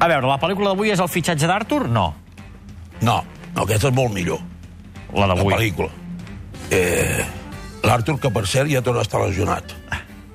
A 0.00 0.08
veure, 0.08 0.26
la 0.26 0.38
pel·lícula 0.40 0.72
d'avui 0.72 0.90
és 0.94 1.00
el 1.02 1.08
fitxatge 1.12 1.46
d'Arthur? 1.50 1.82
No. 1.92 2.06
No, 3.04 3.18
no, 3.54 3.62
aquesta 3.66 3.88
és 3.90 3.94
molt 3.96 4.12
millor, 4.14 4.40
La 5.14 5.26
la 5.26 5.34
d'avui. 5.34 5.52
pel·lícula. 5.54 5.90
Eh, 6.70 7.24
L'Artur, 7.82 8.18
que 8.20 8.28
per 8.30 8.46
cert 8.46 8.68
ja 8.70 8.82
torna 8.84 9.00
a 9.00 9.06
estar 9.06 9.20
lesionat. 9.24 9.64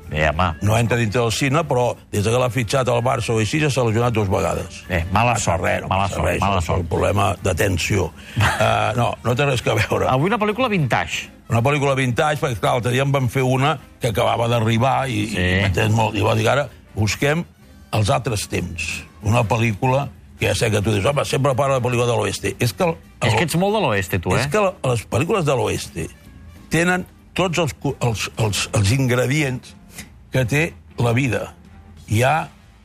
Bé, 0.09 0.23
home. 0.29 0.47
No 0.61 0.75
entra 0.77 0.97
dintre 0.97 1.21
del 1.21 1.31
cine, 1.33 1.63
però 1.65 1.95
des 2.11 2.23
que 2.25 2.31
l'ha 2.37 2.49
fitxat 2.49 2.87
al 2.89 3.01
Barça 3.05 3.33
o 3.33 3.39
així 3.41 3.59
ja 3.61 3.69
s'ha 3.73 3.83
lesionat 3.85 4.13
dues 4.13 4.29
vegades. 4.29 4.83
Bé, 4.89 5.03
mala 5.13 5.35
sort, 5.41 5.61
res, 5.63 5.81
no 5.81 5.87
mala 5.89 6.07
sort, 6.09 6.25
res, 6.25 6.39
mala 6.41 6.61
sort. 6.61 6.79
un 6.81 6.87
problema 6.87 7.35
de 7.41 7.53
tensió. 7.57 8.11
Uh, 8.37 8.93
no, 8.97 9.15
no 9.23 9.35
té 9.35 9.45
res 9.45 9.61
que 9.65 9.73
veure. 9.73 10.07
Avui 10.09 10.29
una 10.29 10.37
pel·lícula 10.41 10.69
vintage. 10.69 11.29
Una 11.49 11.61
pel·lícula 11.61 11.95
vintage, 11.97 12.39
perquè 12.41 12.59
clar, 12.59 12.73
l'altre 12.77 12.91
dia 12.93 13.05
en 13.05 13.11
van 13.13 13.29
fer 13.29 13.43
una 13.45 13.77
que 14.01 14.09
acabava 14.13 14.47
d'arribar 14.47 15.07
i, 15.09 15.25
Sí. 15.33 15.47
i. 15.65 16.19
I 16.19 16.21
va 16.25 16.35
dir, 16.37 16.47
ara 16.49 16.67
busquem 16.95 17.43
els 17.95 18.11
altres 18.13 18.45
temps. 18.51 18.85
Una 19.25 19.43
pel·lícula 19.47 20.05
que 20.39 20.49
ja 20.49 20.55
sé 20.57 20.69
que 20.71 20.81
tu 20.83 20.91
dius, 20.91 21.05
home, 21.07 21.23
sempre 21.27 21.55
parla 21.55 21.79
de 21.79 21.85
pel·lícula 21.85 22.07
de 22.09 22.15
l'oeste. 22.17 22.55
És 22.59 22.73
que, 22.75 22.89
el, 22.89 22.95
És 23.23 23.35
que 23.35 23.45
ets 23.47 23.57
molt 23.59 23.77
de 23.77 23.83
l'oeste, 23.85 24.19
tu, 24.19 24.33
eh? 24.35 24.41
és 24.43 24.51
que 24.51 24.63
les 24.63 25.05
pel·lícules 25.11 25.45
de 25.47 25.55
l'oeste 25.55 26.07
tenen 26.73 27.05
tots 27.35 27.61
els, 27.63 27.75
els, 28.03 28.25
els, 28.43 28.65
els 28.75 28.91
ingredients 28.95 29.75
que 30.33 30.43
té 30.49 30.65
la 30.99 31.15
vida. 31.15 31.47
Hi 32.11 32.21
ha 32.27 32.35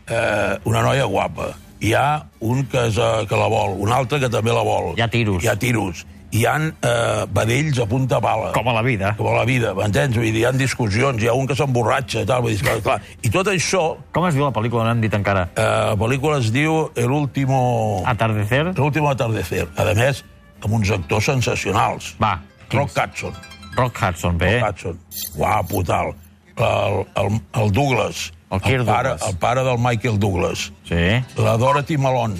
eh, 0.06 0.54
una 0.70 0.84
noia 0.86 1.08
guapa, 1.10 1.50
hi 1.82 1.92
ha 1.98 2.06
un 2.46 2.64
que, 2.70 2.86
és, 2.90 2.98
eh, 2.98 3.26
que 3.26 3.38
la 3.38 3.50
vol, 3.50 3.76
un 3.82 3.92
altre 3.94 4.20
que 4.22 4.30
també 4.32 4.54
la 4.54 4.64
vol. 4.66 4.94
Hi 4.98 5.04
ha 5.06 5.10
tiros. 5.10 5.42
Hi 5.42 5.50
ha 5.50 5.58
tiros. 5.58 6.06
Hi 6.30 6.44
ha 6.46 6.52
eh, 6.62 7.24
vedells 7.34 7.80
a 7.82 7.86
punta 7.90 8.20
pala. 8.22 8.52
Com 8.54 8.68
a 8.70 8.74
la 8.76 8.82
vida. 8.86 9.14
Com 9.18 9.26
a 9.32 9.38
la 9.40 9.44
vida, 9.48 9.72
m'entens? 9.74 10.14
Vull 10.14 10.28
dir, 10.30 10.42
hi 10.42 10.44
ha 10.46 10.52
discussions, 10.54 11.18
hi 11.22 11.26
ha 11.26 11.34
un 11.34 11.48
que 11.50 11.56
s'emborratxa, 11.58 12.22
tal, 12.28 12.44
vull 12.44 12.54
dir, 12.54 12.60
clar, 12.62 12.76
clar. 12.84 12.98
I 13.26 13.32
tot 13.34 13.50
això, 13.50 13.82
Com 14.14 14.28
es 14.28 14.36
diu 14.38 14.44
la 14.46 14.52
pel·lícula? 14.54 14.84
No 14.86 14.92
hem 14.94 15.00
dit 15.02 15.14
encara. 15.18 15.48
eh, 15.56 15.64
la 15.90 15.96
pel·lícula 15.98 16.38
es 16.38 16.52
diu 16.54 16.90
El 16.94 17.10
último... 17.10 18.02
Atardecer? 18.06 18.68
El 18.76 18.80
último 18.80 19.10
atardecer. 19.10 19.66
A 19.76 19.84
més, 19.98 20.22
amb 20.62 20.74
uns 20.78 20.90
actors 20.94 21.24
sensacionals. 21.32 22.14
Va, 22.22 22.36
Rock? 22.70 22.92
Hudson. 22.94 23.34
Rock 23.74 23.98
Hudson, 24.02 24.38
bé. 24.38 24.60
Hudson. 24.62 24.98
Guapo, 25.34 25.82
tal. 25.82 26.12
El, 26.56 27.06
el, 27.16 27.40
el 27.58 27.72
Douglas. 27.72 28.30
El 28.50 28.60
Kirk 28.60 28.84
pare, 28.86 29.08
Douglas. 29.16 29.28
El 29.30 29.36
pare 29.38 29.64
del 29.64 29.78
Michael 29.78 30.18
Douglas. 30.20 30.70
Sí. 30.86 31.24
La 31.42 31.56
Dorothy 31.56 31.96
Malone. 31.98 32.36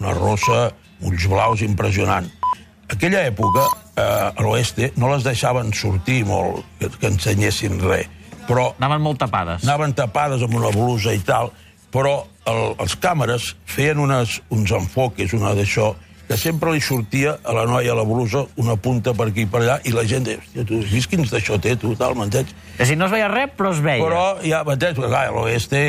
Una 0.00 0.12
rossa, 0.14 0.72
ulls 1.02 1.26
blaus 1.30 1.62
impressionant. 1.62 2.26
Aquella 2.88 3.24
època, 3.26 3.66
eh, 3.96 4.02
a 4.02 4.42
l'oeste, 4.44 4.92
no 4.96 5.10
les 5.12 5.24
deixaven 5.26 5.72
sortir 5.74 6.20
molt, 6.28 6.64
que, 6.78 6.90
que 7.00 7.10
ensenyessin 7.10 7.80
res. 7.82 8.06
Però 8.46 8.68
Anaven 8.78 9.02
molt 9.02 9.18
tapades. 9.18 9.64
anaven 9.66 9.94
tapades 9.98 10.42
amb 10.46 10.54
una 10.54 10.70
blusa 10.70 11.10
i 11.12 11.18
tal, 11.26 11.50
però 11.90 12.20
el, 12.46 12.60
els 12.78 12.94
càmeres 13.02 13.54
feien 13.66 13.98
unes, 13.98 14.36
uns 14.54 14.70
enfoques, 14.70 15.32
una 15.34 15.50
d'això, 15.58 15.94
que 16.28 16.36
sempre 16.38 16.72
li 16.74 16.80
sortia 16.82 17.36
a 17.42 17.52
la 17.54 17.64
noia 17.66 17.90
a 17.92 17.96
la 17.98 18.04
blusa 18.06 18.44
una 18.58 18.74
punta 18.76 19.12
per 19.14 19.28
aquí 19.32 19.44
i 19.46 19.50
per 19.50 19.60
allà, 19.64 19.76
i 19.86 19.92
la 19.94 20.02
gent 20.06 20.24
deia, 20.26 20.38
hòstia, 20.42 20.64
tu 20.66 20.78
has 20.78 20.88
vist 20.90 21.10
quins 21.10 21.30
d'això 21.30 21.58
té, 21.62 21.74
tu, 21.78 21.94
tal, 21.98 22.14
m'entens? 22.18 22.54
És 22.78 22.86
a 22.86 22.90
dir, 22.92 22.96
no 22.98 23.06
es 23.06 23.14
veia 23.14 23.28
res, 23.30 23.50
però 23.58 23.70
es 23.74 23.82
veia. 23.82 24.02
Però, 24.02 24.24
ja, 24.46 24.62
m'entens? 24.66 24.98
Clar, 25.02 25.26
a 25.26 25.34
l'oeste... 25.34 25.82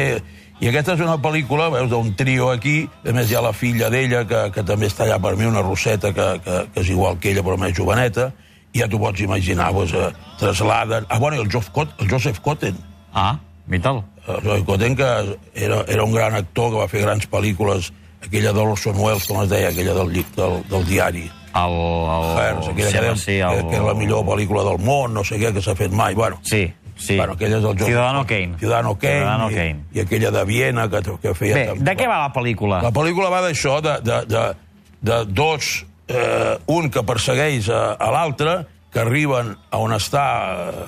I 0.59 0.69
aquesta 0.71 0.95
és 0.95 1.01
una 1.05 1.19
pel·lícula, 1.21 1.67
veus, 1.69 1.89
d'un 1.91 2.15
trio 2.17 2.47
aquí, 2.49 2.87
a 3.05 3.13
més 3.13 3.29
hi 3.29 3.35
ha 3.37 3.43
la 3.45 3.53
filla 3.53 3.91
d'ella, 3.93 4.23
que, 4.25 4.39
que 4.55 4.63
també 4.65 4.87
està 4.89 5.05
allà 5.05 5.19
per 5.21 5.35
mi, 5.37 5.45
una 5.45 5.61
rosseta 5.61 6.09
que, 6.17 6.25
que, 6.41 6.55
que 6.73 6.81
és 6.81 6.89
igual 6.89 7.19
que 7.21 7.29
ella, 7.31 7.43
però 7.45 7.59
més 7.61 7.75
joveneta, 7.77 8.31
i 8.73 8.81
ja 8.81 8.87
t'ho 8.89 8.97
pots 9.01 9.21
imaginar, 9.21 9.69
doncs, 9.75 9.93
eh, 9.93 10.09
trasladen... 10.39 11.05
Ah, 11.13 11.19
bueno, 11.21 11.37
i 11.37 11.43
el, 11.45 11.51
Joseph 11.53 11.69
Cot, 11.75 11.93
el 12.01 12.09
Joseph 12.09 12.41
Cotten, 12.41 12.77
Ah, 13.13 13.37
Vital. 13.67 14.01
el 14.27 14.41
Joseph 14.43 14.65
Cotten, 14.65 14.95
que 14.97 15.37
era, 15.53 15.83
era 15.87 16.03
un 16.03 16.11
gran 16.13 16.33
actor, 16.35 16.71
que 16.73 16.81
va 16.81 16.87
fer 16.89 17.01
grans 17.05 17.29
pel·lícules, 17.29 17.91
aquella 18.25 18.51
d'Orson 18.53 18.97
Welles, 18.97 19.27
com 19.29 19.43
es 19.43 19.49
deia, 19.53 19.69
aquella 19.69 19.93
del, 19.93 20.11
del, 20.35 20.57
del 20.73 20.85
diari. 20.89 21.27
El... 21.53 21.77
el... 22.17 22.27
Hers, 22.41 22.67
aquella 22.73 22.89
sí, 22.89 22.97
que, 22.97 23.05
deien 23.05 23.17
sí, 23.21 23.37
el... 23.45 23.61
que 23.69 23.77
és 23.77 23.85
la 23.85 23.93
millor 23.97 24.25
pel·lícula 24.25 24.65
del 24.67 24.81
món, 24.81 25.13
no 25.13 25.23
sé 25.25 25.37
què, 25.41 25.53
que 25.53 25.61
s'ha 25.61 25.77
fet 25.77 25.93
mai. 25.93 26.17
Bueno, 26.17 26.41
Sí, 26.45 26.65
sí. 26.97 27.15
Bueno, 27.17 27.33
aquella 27.33 27.57
és 27.57 27.63
el 27.63 27.71
Joseph 27.73 27.87
Ciudadano. 27.87 28.25
Kane. 28.27 28.57
Ciudadano 28.59 28.95
Kane. 28.97 29.13
Ciudadano 29.21 29.49
i, 29.51 29.55
Kane. 29.55 29.83
I 29.93 29.99
aquella 30.05 30.31
de 30.31 30.43
Viena 30.45 30.87
que, 30.89 31.01
que 31.21 31.33
feia... 31.35 31.55
Bé, 31.55 31.65
de 31.79 31.95
què 31.95 32.07
va 32.09 32.19
la 32.25 32.33
pel·lícula? 32.33 32.81
La 32.83 32.91
pel·lícula 32.91 33.29
va 33.31 33.41
d'això, 33.45 33.79
de, 33.81 33.99
de, 34.03 34.21
de, 34.31 34.45
de 35.01 35.19
dos... 35.31 35.85
Eh, 36.07 36.53
un 36.71 36.85
que 36.89 37.01
persegueix 37.03 37.67
a, 37.67 37.97
a 37.99 38.07
l'altre, 38.15 38.61
que 38.93 39.01
arriben 39.01 39.49
a 39.69 39.79
on 39.83 39.91
està 39.91 40.21
eh, 40.71 40.85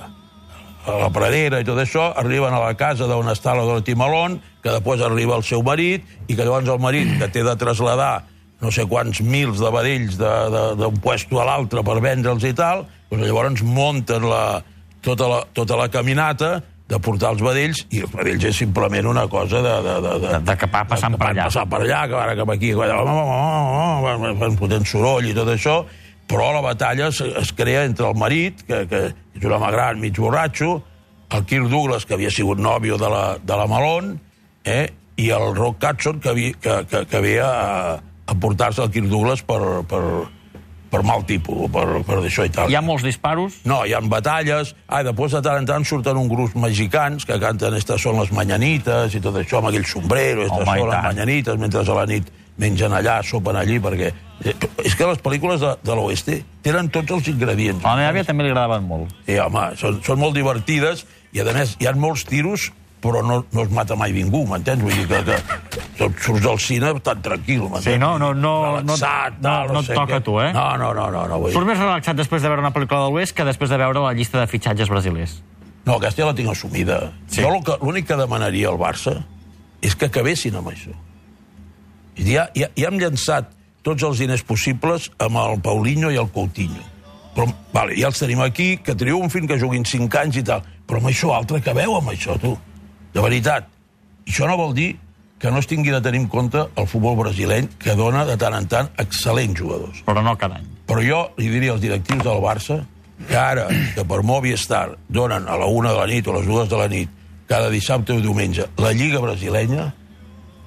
a 0.87 0.93
la 1.01 1.09
pradera 1.11 1.59
i 1.59 1.65
tot 1.67 1.77
això, 1.83 2.05
arriben 2.15 2.53
a 2.55 2.61
la 2.63 2.71
casa 2.79 3.03
d'on 3.09 3.27
està 3.27 3.51
la 3.57 3.65
Dorothy 3.67 3.97
Malone, 3.99 4.39
que 4.63 4.71
després 4.77 5.03
arriba 5.03 5.35
el 5.35 5.43
seu 5.43 5.59
marit, 5.61 6.05
i 6.31 6.37
que 6.37 6.45
llavors 6.47 6.71
el 6.71 6.79
marit, 6.79 7.11
que 7.19 7.27
té 7.35 7.43
de 7.43 7.55
traslladar 7.59 8.23
no 8.63 8.71
sé 8.75 8.83
quants 8.87 9.19
mils 9.23 9.59
de 9.59 9.69
vedells 9.71 10.15
de- 10.19 10.31
de- 10.55 10.63
d'un 10.79 10.97
puesto 11.03 11.39
a 11.39 11.45
l'altre 11.51 11.83
per 11.83 11.99
vendre'ls 12.03 12.43
i 12.47 12.53
tal, 12.55 12.85
doncs 13.11 13.27
llavors 13.27 13.61
munten 13.63 14.23
la, 14.23 14.61
tota, 15.05 15.27
la, 15.31 15.39
tota 15.53 15.77
la 15.79 15.87
caminata 15.91 16.59
de 16.89 16.97
portar 17.05 17.35
els 17.35 17.41
vedells, 17.45 17.83
i 17.93 17.99
els 18.01 18.13
vedells 18.13 18.47
és 18.49 18.57
simplement 18.63 19.05
una 19.11 19.27
cosa 19.29 19.59
de... 19.61 19.73
De, 19.85 19.95
de, 20.01 20.13
De- 20.25 20.39
de 20.47 20.69
va 20.73 20.83
passant 20.89 21.17
per 21.21 21.27
allà. 21.29 21.45
Passar 21.51 21.67
per 21.69 21.83
allà, 21.83 21.99
que 22.09 22.17
ara 22.17 22.35
cap 22.39 22.49
aquí, 22.55 22.71
que 22.73 22.87
allà, 22.87 23.01
van 24.39 24.57
fotent 24.57 24.87
soroll 24.89 25.27
i 25.29 25.35
tot 25.37 25.51
això, 25.53 25.83
però 26.29 26.51
la 26.55 26.63
batalla 26.65 27.09
es, 27.09 27.21
es 27.21 27.51
crea 27.57 27.83
entre 27.85 28.09
el 28.09 28.17
marit, 28.17 28.63
que, 28.65 28.83
que 28.89 29.03
és 29.37 29.45
un 29.45 29.53
home 29.53 29.69
gran, 29.73 30.01
mig 30.01 30.17
borratxo, 30.17 30.79
el 31.29 31.45
Kirk 31.45 31.69
Douglas, 31.69 32.07
que 32.09 32.17
havia 32.17 32.31
sigut 32.33 32.57
nòvio 32.57 32.97
de 32.97 33.09
la, 33.13 33.23
de 33.37 33.57
la 33.57 33.67
Malone, 33.69 34.15
eh, 34.65 34.87
i 35.21 35.29
el 35.35 35.53
Rock 35.53 35.83
Hudson, 35.85 36.19
que 36.23 36.29
havia, 36.33 36.57
que, 36.57 36.75
que, 36.89 37.03
que 37.05 37.17
havia 37.21 37.45
a, 37.49 37.95
a 38.25 38.35
portar-se 38.41 38.81
el 38.81 38.89
Kirk 38.93 39.09
Douglas 39.11 39.43
per, 39.45 39.61
per, 39.89 40.01
per 40.89 41.03
mal 41.05 41.23
tipus, 41.29 41.69
per, 41.73 41.85
per 42.07 42.19
d'això 42.23 42.45
i 42.47 42.51
tal. 42.53 42.71
Hi 42.71 42.75
ha 42.79 42.81
molts 42.81 43.03
disparos? 43.05 43.59
No, 43.69 43.83
hi 43.85 43.93
ha 43.93 44.01
batalles. 44.01 44.73
Ah, 44.87 45.03
després 45.05 45.35
de 45.37 45.41
tant 45.45 45.61
en 45.61 45.69
tant 45.69 45.85
surten 45.85 46.17
un 46.17 46.27
grup 46.31 46.55
mexicans 46.59 47.25
que 47.29 47.37
canten 47.41 47.77
Estas 47.77 48.01
són 48.01 48.17
les 48.19 48.31
mañanites 48.35 49.15
i 49.15 49.21
tot 49.23 49.37
això, 49.39 49.59
amb 49.61 49.69
aquell 49.71 49.85
sombrero, 49.85 50.47
Estas 50.47 50.65
i 50.65 50.71
són 50.79 50.89
les 50.89 51.03
mañanites, 51.11 51.59
mentre 51.61 51.85
a 51.85 51.99
la 52.01 52.05
nit 52.09 52.31
mengen 52.59 52.91
allà, 52.91 53.21
sopen 53.23 53.55
allí, 53.55 53.77
perquè... 53.79 54.09
eh, 54.43 54.55
És 54.83 54.95
que 54.99 55.07
les 55.07 55.21
pel·lícules 55.23 55.61
de, 55.61 55.75
de 55.83 55.95
l'oeste 55.95 56.41
tenen 56.65 56.89
tots 56.91 57.11
els 57.15 57.29
ingredients. 57.31 57.85
A 57.85 57.93
la 57.93 58.01
meva 58.01 58.09
àvia 58.11 58.25
també 58.27 58.43
li 58.43 58.51
agradaven 58.51 58.83
molt. 58.89 59.13
Sí, 59.25 59.37
home, 59.39 59.63
són, 59.79 60.01
són 60.03 60.19
molt 60.19 60.35
divertides 60.35 61.05
i, 61.31 61.39
a 61.39 61.47
més, 61.55 61.77
hi 61.79 61.87
ha 61.87 61.93
molts 61.95 62.25
tiros 62.27 62.71
però 63.01 63.21
no, 63.23 63.45
no 63.51 63.61
es 63.63 63.69
mata 63.71 63.95
mai 63.95 64.11
ningú, 64.11 64.41
m'entens? 64.49 64.81
Vull 64.83 64.91
dir 64.93 65.05
que, 65.07 65.37
que 65.97 66.07
surts 66.19 66.41
del 66.43 66.59
cine 66.59 66.93
tan 67.05 67.21
tranquil, 67.21 67.61
m'entens? 67.69 67.85
Sí, 67.87 67.97
no, 68.01 68.17
no, 68.19 68.33
no, 68.33 68.53
Relaxat, 68.79 69.37
no, 69.39 69.43
tal, 69.49 69.67
no, 69.67 69.73
no 69.73 69.79
et 69.85 69.93
toca 69.95 70.17
què. 70.19 70.23
tu, 70.25 70.39
eh? 70.43 70.51
No, 70.53 70.65
no, 70.77 70.93
no, 70.93 71.09
no, 71.13 71.25
no 71.31 71.39
vull 71.39 71.53
Surt 71.55 71.67
més 71.69 71.79
relaxat 71.79 72.17
després 72.19 72.41
de 72.43 72.49
veure 72.51 72.61
una 72.65 72.73
pel·lícula 72.75 73.05
de 73.05 73.13
l'Oest 73.13 73.35
que 73.37 73.45
després 73.47 73.69
de 73.71 73.77
veure 73.79 74.03
la 74.03 74.11
llista 74.13 74.39
de 74.41 74.47
fitxatges 74.51 74.89
brasilers. 74.91 75.37
No, 75.85 75.95
aquesta 75.95 76.21
ja 76.21 76.27
la 76.27 76.35
tinc 76.35 76.51
assumida. 76.51 76.99
Sí. 77.31 77.41
Jo 77.41 77.53
el 77.55 77.63
que- 77.63 77.77
l'únic 77.81 78.05
que 78.11 78.17
demanaria 78.19 78.67
al 78.69 78.77
Barça 78.77 79.15
és 79.81 79.95
que 79.95 80.05
acabessin 80.11 80.55
amb 80.59 80.67
això. 80.73 80.91
I 82.19 82.23
Ja, 82.33 82.49
ja, 82.53 82.67
ja 82.75 82.87
hem 82.89 82.99
llançat 82.99 83.53
tots 83.81 84.03
els 84.03 84.19
diners 84.19 84.43
possibles 84.43 85.09
amb 85.23 85.37
el 85.39 85.61
Paulinho 85.63 86.11
i 86.11 86.17
el 86.19 86.27
Coutinho. 86.35 86.83
Però, 87.35 87.45
vale, 87.71 87.95
ja 87.95 88.09
els 88.09 88.19
tenim 88.19 88.41
aquí, 88.43 88.73
que 88.83 88.93
triomfin, 88.97 89.47
que 89.47 89.57
juguin 89.61 89.85
5 89.87 90.17
anys 90.19 90.41
i 90.41 90.43
tal. 90.43 90.65
Però 90.85 90.99
amb 90.99 91.07
això 91.07 91.31
altre, 91.35 91.61
que 91.63 91.73
veu 91.73 91.95
amb 91.95 92.09
això, 92.11 92.35
tu? 92.41 92.57
De 93.13 93.21
veritat. 93.21 93.67
això 94.27 94.47
no 94.47 94.57
vol 94.57 94.73
dir 94.73 94.97
que 95.39 95.49
no 95.51 95.59
es 95.59 95.67
tingui 95.67 95.91
de 95.91 96.01
tenir 96.01 96.19
en 96.19 96.27
compte 96.27 96.65
el 96.75 96.87
futbol 96.87 97.15
brasileny, 97.17 97.69
que 97.79 97.95
dona 97.95 98.25
de 98.27 98.35
tant 98.37 98.53
en 98.53 98.67
tant 98.67 98.89
excel·lents 98.97 99.57
jugadors. 99.57 100.03
Però 100.05 100.21
no 100.21 100.35
cada 100.37 100.59
any. 100.59 100.67
Però 100.85 101.01
jo 101.01 101.21
li 101.37 101.47
diria 101.49 101.71
als 101.71 101.81
directius 101.81 102.23
del 102.23 102.41
Barça 102.43 102.81
que 103.27 103.37
ara, 103.37 103.67
que 103.95 104.03
per 104.05 104.21
Movistar 104.23 104.97
donen 105.07 105.47
a 105.47 105.57
la 105.59 105.65
una 105.65 105.93
de 105.93 105.97
la 105.97 106.07
nit 106.07 106.27
o 106.27 106.33
a 106.33 106.39
les 106.39 106.47
dues 106.47 106.69
de 106.69 106.77
la 106.77 106.87
nit, 106.91 107.09
cada 107.47 107.69
dissabte 107.69 108.13
o 108.13 108.21
diumenge, 108.21 108.67
la 108.77 108.91
Lliga 108.93 109.19
Brasilenya, 109.23 109.93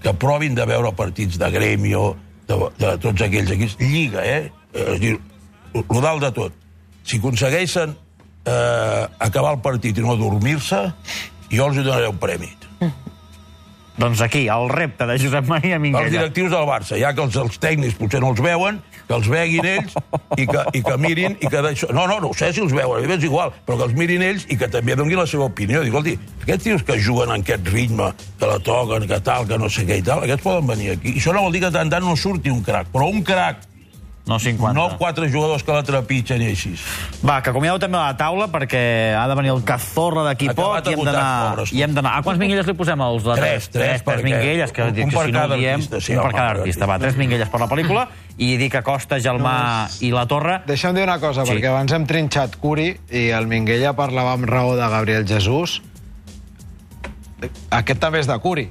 que 0.02 0.12
provin 0.14 0.55
de 0.55 0.66
veure 0.66 0.92
partits 0.98 1.38
de 1.38 1.50
Grêmio, 1.52 2.16
de, 2.48 2.59
de 2.78 2.96
tots 2.98 3.22
aquells 3.22 3.52
equips. 3.55 3.76
Lliga, 3.81 4.24
eh? 4.26 4.50
Eh, 4.72 4.87
És 4.94 5.00
dir, 5.00 5.16
el 5.78 6.00
dalt 6.02 6.24
de 6.24 6.33
tot. 6.35 6.57
Si 7.05 7.20
aconsegueixen 7.20 7.94
eh, 8.44 9.05
acabar 9.18 9.55
el 9.55 9.62
partit 9.62 9.98
i 9.98 10.05
no 10.05 10.16
dormir-se, 10.18 10.83
jo 11.53 11.71
els 11.71 11.83
donaré 11.83 12.09
un 12.11 12.19
premi. 12.23 12.51
Doncs 13.93 14.23
aquí, 14.25 14.47
el 14.49 14.71
repte 14.73 15.05
de 15.07 15.19
Josep 15.21 15.47
Maria 15.47 15.77
Els 15.77 15.83
Minguella. 15.83 16.09
directius 16.11 16.51
del 16.51 16.65
Barça, 16.67 16.97
ja 16.99 17.12
que 17.12 17.23
els, 17.23 17.37
els 17.37 17.59
tècnics 17.61 17.95
potser 17.99 18.23
no 18.25 18.31
els 18.33 18.41
veuen, 18.41 18.81
que 19.07 19.15
els 19.15 19.29
veguin 19.29 19.67
ells 19.69 19.97
i 20.41 20.47
que, 20.49 20.62
i 20.73 20.81
que 20.83 20.97
mirin 20.97 21.37
i 21.37 21.51
que 21.53 21.61
d'això... 21.61 21.91
No, 21.93 22.07
no, 22.09 22.17
no 22.25 22.31
ho 22.33 22.35
sé 22.35 22.49
si 22.57 22.62
els 22.65 22.73
veuen, 22.73 23.05
és 23.05 23.27
igual, 23.29 23.53
però 23.67 23.77
que 23.79 23.91
els 23.91 23.97
mirin 23.99 24.25
ells 24.25 24.47
i 24.49 24.57
que 24.57 24.71
també 24.73 24.97
donin 24.97 25.21
la 25.21 25.27
seva 25.29 25.45
opinió. 25.51 25.83
Dic, 25.85 25.93
escolti, 25.93 26.17
aquests 26.47 26.65
tios 26.65 26.87
que 26.88 26.97
juguen 27.05 27.35
en 27.35 27.45
aquest 27.45 27.69
ritme, 27.69 28.09
que 28.41 28.49
la 28.49 28.59
toquen, 28.65 29.07
que 29.11 29.21
tal, 29.21 29.47
que 29.47 29.61
no 29.61 29.69
sé 29.69 29.85
què 29.87 30.01
i 30.01 30.07
tal, 30.09 30.25
aquests 30.25 30.47
poden 30.49 30.73
venir 30.73 30.95
aquí. 30.97 31.12
I 31.12 31.21
això 31.21 31.37
no 31.37 31.45
vol 31.45 31.53
dir 31.53 31.61
que 31.67 31.71
de 31.71 31.79
tant 31.79 31.93
tant 31.93 32.09
no 32.09 32.17
surti 32.17 32.51
un 32.51 32.65
crac, 32.65 32.88
però 32.95 33.11
un 33.12 33.21
crac, 33.23 33.69
No 34.24 34.38
50. 34.38 34.72
no 34.76 34.98
quatre 34.98 35.26
jugadors 35.26 35.64
que 35.66 35.74
la 35.74 35.82
trepitgen 35.82 36.42
i 36.44 36.52
així. 36.52 36.76
Va, 37.26 37.40
que 37.42 37.50
acomiadeu 37.50 37.80
també 37.82 37.98
a 37.98 38.04
la 38.12 38.16
taula 38.16 38.46
perquè 38.52 38.82
ha 39.18 39.24
de 39.26 39.35
venir 39.35 39.50
el 39.50 39.64
cazorra 39.66 40.22
d'aquí 40.28 40.46
poc 40.54 40.87
i 40.87 40.94
hem 40.94 41.02
d'anar... 41.08 41.64
I 41.74 41.82
hem 41.82 41.96
d'anar... 41.96 42.12
A 42.20 42.22
quants 42.22 42.38
minguelles 42.38 42.68
li 42.70 42.74
posem 42.78 43.02
als 43.02 43.26
de 43.26 43.35
Tres, 43.40 43.66
tres, 43.66 43.72
tres, 43.72 44.04
perquè- 44.06 44.26
minguelles, 44.28 44.70
que, 44.70 44.87
un 44.87 44.94
que 44.94 45.08
si 45.11 45.35
no 45.35 45.40
cada 45.40 45.56
ho 45.56 45.58
diem, 45.58 45.80
artista, 45.80 46.00
sí, 46.00 46.14
un 46.14 46.22
per 46.22 46.30
cada 46.37 46.50
artista. 46.61 46.87
Va, 46.87 47.00
tres 47.02 47.18
minguelles 47.18 47.50
per 47.50 47.61
la 47.64 47.68
pel·lícula 47.72 48.04
i 48.38 48.52
dir 48.61 48.68
que 48.70 48.82
Costa, 48.87 49.18
Gelmà 49.22 49.56
i 50.06 50.12
la 50.14 50.22
Torre... 50.30 50.61
Deixa'm 50.70 50.94
dir 50.94 51.02
una 51.02 51.18
cosa, 51.18 51.42
sí. 51.42 51.56
perquè 51.56 51.72
abans 51.72 51.92
hem 51.98 52.06
trinxat 52.06 52.54
Curi 52.62 52.92
i 53.11 53.24
el 53.35 53.50
Minguella 53.50 53.96
parlava 53.98 54.37
amb 54.38 54.46
raó 54.46 54.76
de 54.78 54.87
Gabriel 54.87 55.26
Jesús. 55.26 55.80
Aquest 57.74 57.98
també 57.98 58.22
és 58.22 58.30
de 58.30 58.38
Curi. 58.38 58.68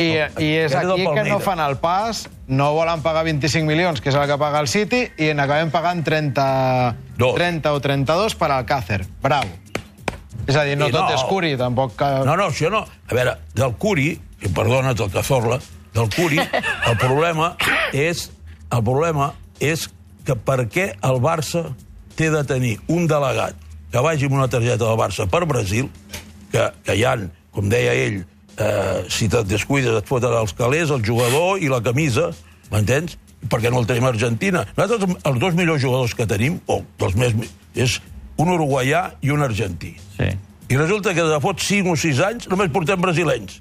I, 0.00 0.08
i 0.40 0.48
és 0.62 0.72
aquest 0.72 0.88
és 0.88 1.06
aquí 1.06 1.06
que 1.18 1.24
no 1.28 1.38
fan 1.42 1.60
el 1.62 1.76
pas, 1.82 2.24
no 2.48 2.72
volen 2.74 3.02
pagar 3.04 3.24
25 3.28 3.68
milions, 3.68 4.00
que 4.00 4.10
és 4.10 4.16
el 4.18 4.24
que 4.30 4.38
paga 4.40 4.62
el 4.62 4.70
City, 4.70 5.04
i 5.20 5.32
n'acabem 5.36 5.72
pagant 5.74 6.02
30, 6.06 6.46
Dos. 7.18 7.36
30 7.36 7.74
o 7.76 7.82
32 7.84 8.36
per 8.40 8.50
al 8.50 8.66
Càcer. 8.68 9.02
Bravo. 9.22 9.50
És 10.46 10.56
a 10.56 10.64
dir, 10.66 10.76
no 10.78 10.88
I 10.90 10.94
tot 10.94 11.06
no. 11.06 11.14
és 11.14 11.24
Curi, 11.28 11.52
tampoc... 11.60 11.94
Que... 11.98 12.08
No, 12.26 12.34
no, 12.38 12.48
això 12.50 12.70
no. 12.72 12.82
A 12.82 13.14
veure, 13.14 13.36
del 13.54 13.76
Curi, 13.78 14.10
i 14.42 14.50
perdona't 14.50 14.98
el 14.98 15.12
cazorla, 15.12 15.60
del 15.94 16.08
Curi, 16.14 16.40
el 16.88 16.98
problema 16.98 17.52
és, 17.92 18.30
el 18.72 18.82
problema 18.86 19.32
és 19.62 19.86
que 20.26 20.36
per 20.38 20.64
què 20.72 20.92
el 21.04 21.20
Barça 21.22 21.68
té 22.18 22.30
de 22.32 22.42
tenir 22.48 22.76
un 22.92 23.06
delegat 23.10 23.58
que 23.92 24.02
vagi 24.02 24.26
amb 24.26 24.38
una 24.38 24.48
targeta 24.48 24.82
del 24.84 24.98
Barça 24.98 25.28
per 25.30 25.44
Brasil, 25.46 25.90
que, 26.52 26.68
que 26.84 26.96
hi 26.96 27.04
han, 27.06 27.28
com 27.52 27.68
deia 27.70 27.92
ell, 27.92 28.22
eh, 28.62 29.02
si 29.10 29.28
te't 29.32 29.48
descuides 29.50 29.98
et 29.98 30.08
foten 30.08 30.34
els 30.38 30.54
calés, 30.56 30.92
el 30.94 31.02
jugador 31.06 31.60
i 31.62 31.70
la 31.72 31.82
camisa, 31.84 32.30
m'entens? 32.72 33.18
Per 33.50 33.58
què 33.58 33.72
no 33.74 33.82
el 33.82 33.88
tenim 33.90 34.06
a 34.06 34.12
Argentina? 34.14 34.62
Nosaltres, 34.76 35.18
els 35.26 35.42
dos 35.42 35.58
millors 35.58 35.82
jugadors 35.82 36.14
que 36.14 36.28
tenim, 36.30 36.60
o 36.70 36.82
dels 37.00 37.18
més... 37.18 37.34
és 37.74 37.98
un 38.40 38.52
uruguaià 38.54 39.02
i 39.22 39.32
un 39.34 39.42
argentí. 39.44 39.96
Sí. 40.16 40.30
I 40.72 40.78
resulta 40.78 41.12
que 41.14 41.24
de 41.26 41.40
fot 41.42 41.60
5 41.60 41.92
o 41.92 41.98
6 41.98 42.22
anys 42.28 42.48
només 42.52 42.70
portem 42.72 43.00
brasilenys. 43.02 43.58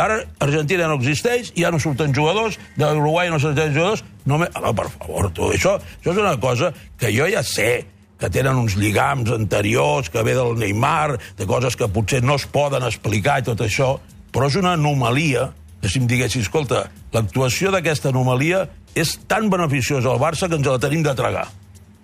Ara 0.00 0.22
Argentina 0.42 0.88
no 0.90 0.96
existeix, 0.98 1.52
ja 1.54 1.70
no 1.70 1.78
surten 1.78 2.14
jugadors, 2.14 2.56
de 2.74 2.86
l'Uruguai 2.86 3.28
no 3.30 3.38
surten 3.42 3.74
jugadors, 3.74 4.02
només... 4.26 4.50
Home, 4.58 4.72
per 4.74 4.88
favor, 4.90 5.28
tu, 5.34 5.50
això, 5.54 5.76
això 6.00 6.14
és 6.14 6.22
una 6.22 6.34
cosa 6.42 6.72
que 6.98 7.12
jo 7.14 7.28
ja 7.30 7.44
sé 7.46 7.84
que 8.18 8.30
tenen 8.32 8.58
uns 8.58 8.74
lligams 8.78 9.30
anteriors, 9.34 10.08
que 10.10 10.22
ve 10.26 10.34
del 10.34 10.56
Neymar, 10.58 11.18
de 11.38 11.46
coses 11.46 11.76
que 11.78 11.90
potser 11.90 12.22
no 12.24 12.38
es 12.40 12.46
poden 12.50 12.86
explicar 12.86 13.40
i 13.42 13.46
tot 13.46 13.62
això, 13.66 13.94
però 14.34 14.50
és 14.50 14.56
una 14.58 14.72
anomalia 14.74 15.52
que 15.80 15.88
si 15.92 16.00
em 16.00 16.06
diguessis, 16.10 16.48
escolta, 16.48 16.88
l'actuació 17.14 17.70
d'aquesta 17.70 18.08
anomalia 18.10 18.64
és 18.98 19.14
tan 19.30 19.50
beneficiosa 19.52 20.10
al 20.10 20.18
Barça 20.22 20.48
que 20.48 20.56
ens 20.58 20.66
la 20.66 20.78
tenim 20.82 21.02
de 21.04 21.12
tragar. 21.14 21.44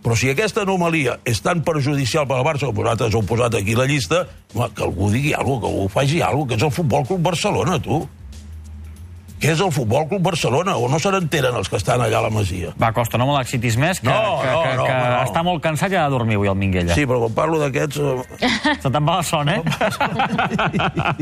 Però 0.01 0.15
si 0.17 0.31
aquesta 0.33 0.63
anomalia 0.65 1.19
és 1.29 1.43
tan 1.45 1.61
perjudicial 1.65 2.25
per 2.29 2.39
al 2.39 2.45
Barça, 2.47 2.69
que 2.71 2.77
vosaltres 2.77 3.13
heu 3.17 3.25
posat 3.29 3.59
aquí 3.59 3.75
la 3.77 3.85
llista, 3.89 4.23
home, 4.55 4.71
que 4.77 4.87
algú 4.87 5.11
digui 5.13 5.35
alguna 5.37 5.61
que 5.61 5.69
algú 5.75 5.89
faci 5.93 6.23
alguna 6.25 6.49
que 6.49 6.57
és 6.61 6.65
el 6.65 6.73
Futbol 6.73 7.05
Club 7.09 7.21
Barcelona, 7.29 7.77
tu. 7.85 8.01
Què 9.41 9.55
és 9.55 9.61
el 9.65 9.71
Futbol 9.73 10.05
Club 10.09 10.21
Barcelona? 10.21 10.75
O 10.77 10.89
no 10.93 10.99
se 11.01 11.09
n'enteren 11.13 11.55
els 11.57 11.69
que 11.73 11.79
estan 11.81 12.01
allà 12.05 12.19
a 12.19 12.25
la 12.27 12.31
Masia? 12.33 12.75
Va, 12.81 12.91
Costa, 12.93 13.17
no 13.17 13.25
me 13.29 13.39
l'excitis 13.39 13.79
més, 13.81 14.01
que, 14.01 14.09
No, 14.09 14.41
que, 14.43 14.51
no, 14.53 14.63
que, 14.67 14.75
no, 14.77 14.85
que 14.85 14.97
no. 14.99 15.23
està 15.25 15.43
molt 15.47 15.63
cansat 15.65 15.93
i 15.93 15.97
ha 15.97 16.03
de 16.05 16.13
dormir 16.13 16.37
avui 16.37 16.49
el 16.53 16.59
Minguella. 16.61 16.93
Sí, 16.97 17.07
però 17.09 17.23
quan 17.23 17.33
parlo 17.39 17.61
d'aquests... 17.63 17.97
eh, 18.37 18.77
Se 18.85 18.91
te'n 18.93 19.01
va 19.09 19.17
la 19.17 19.25
son, 19.25 19.49
eh? 19.49 19.63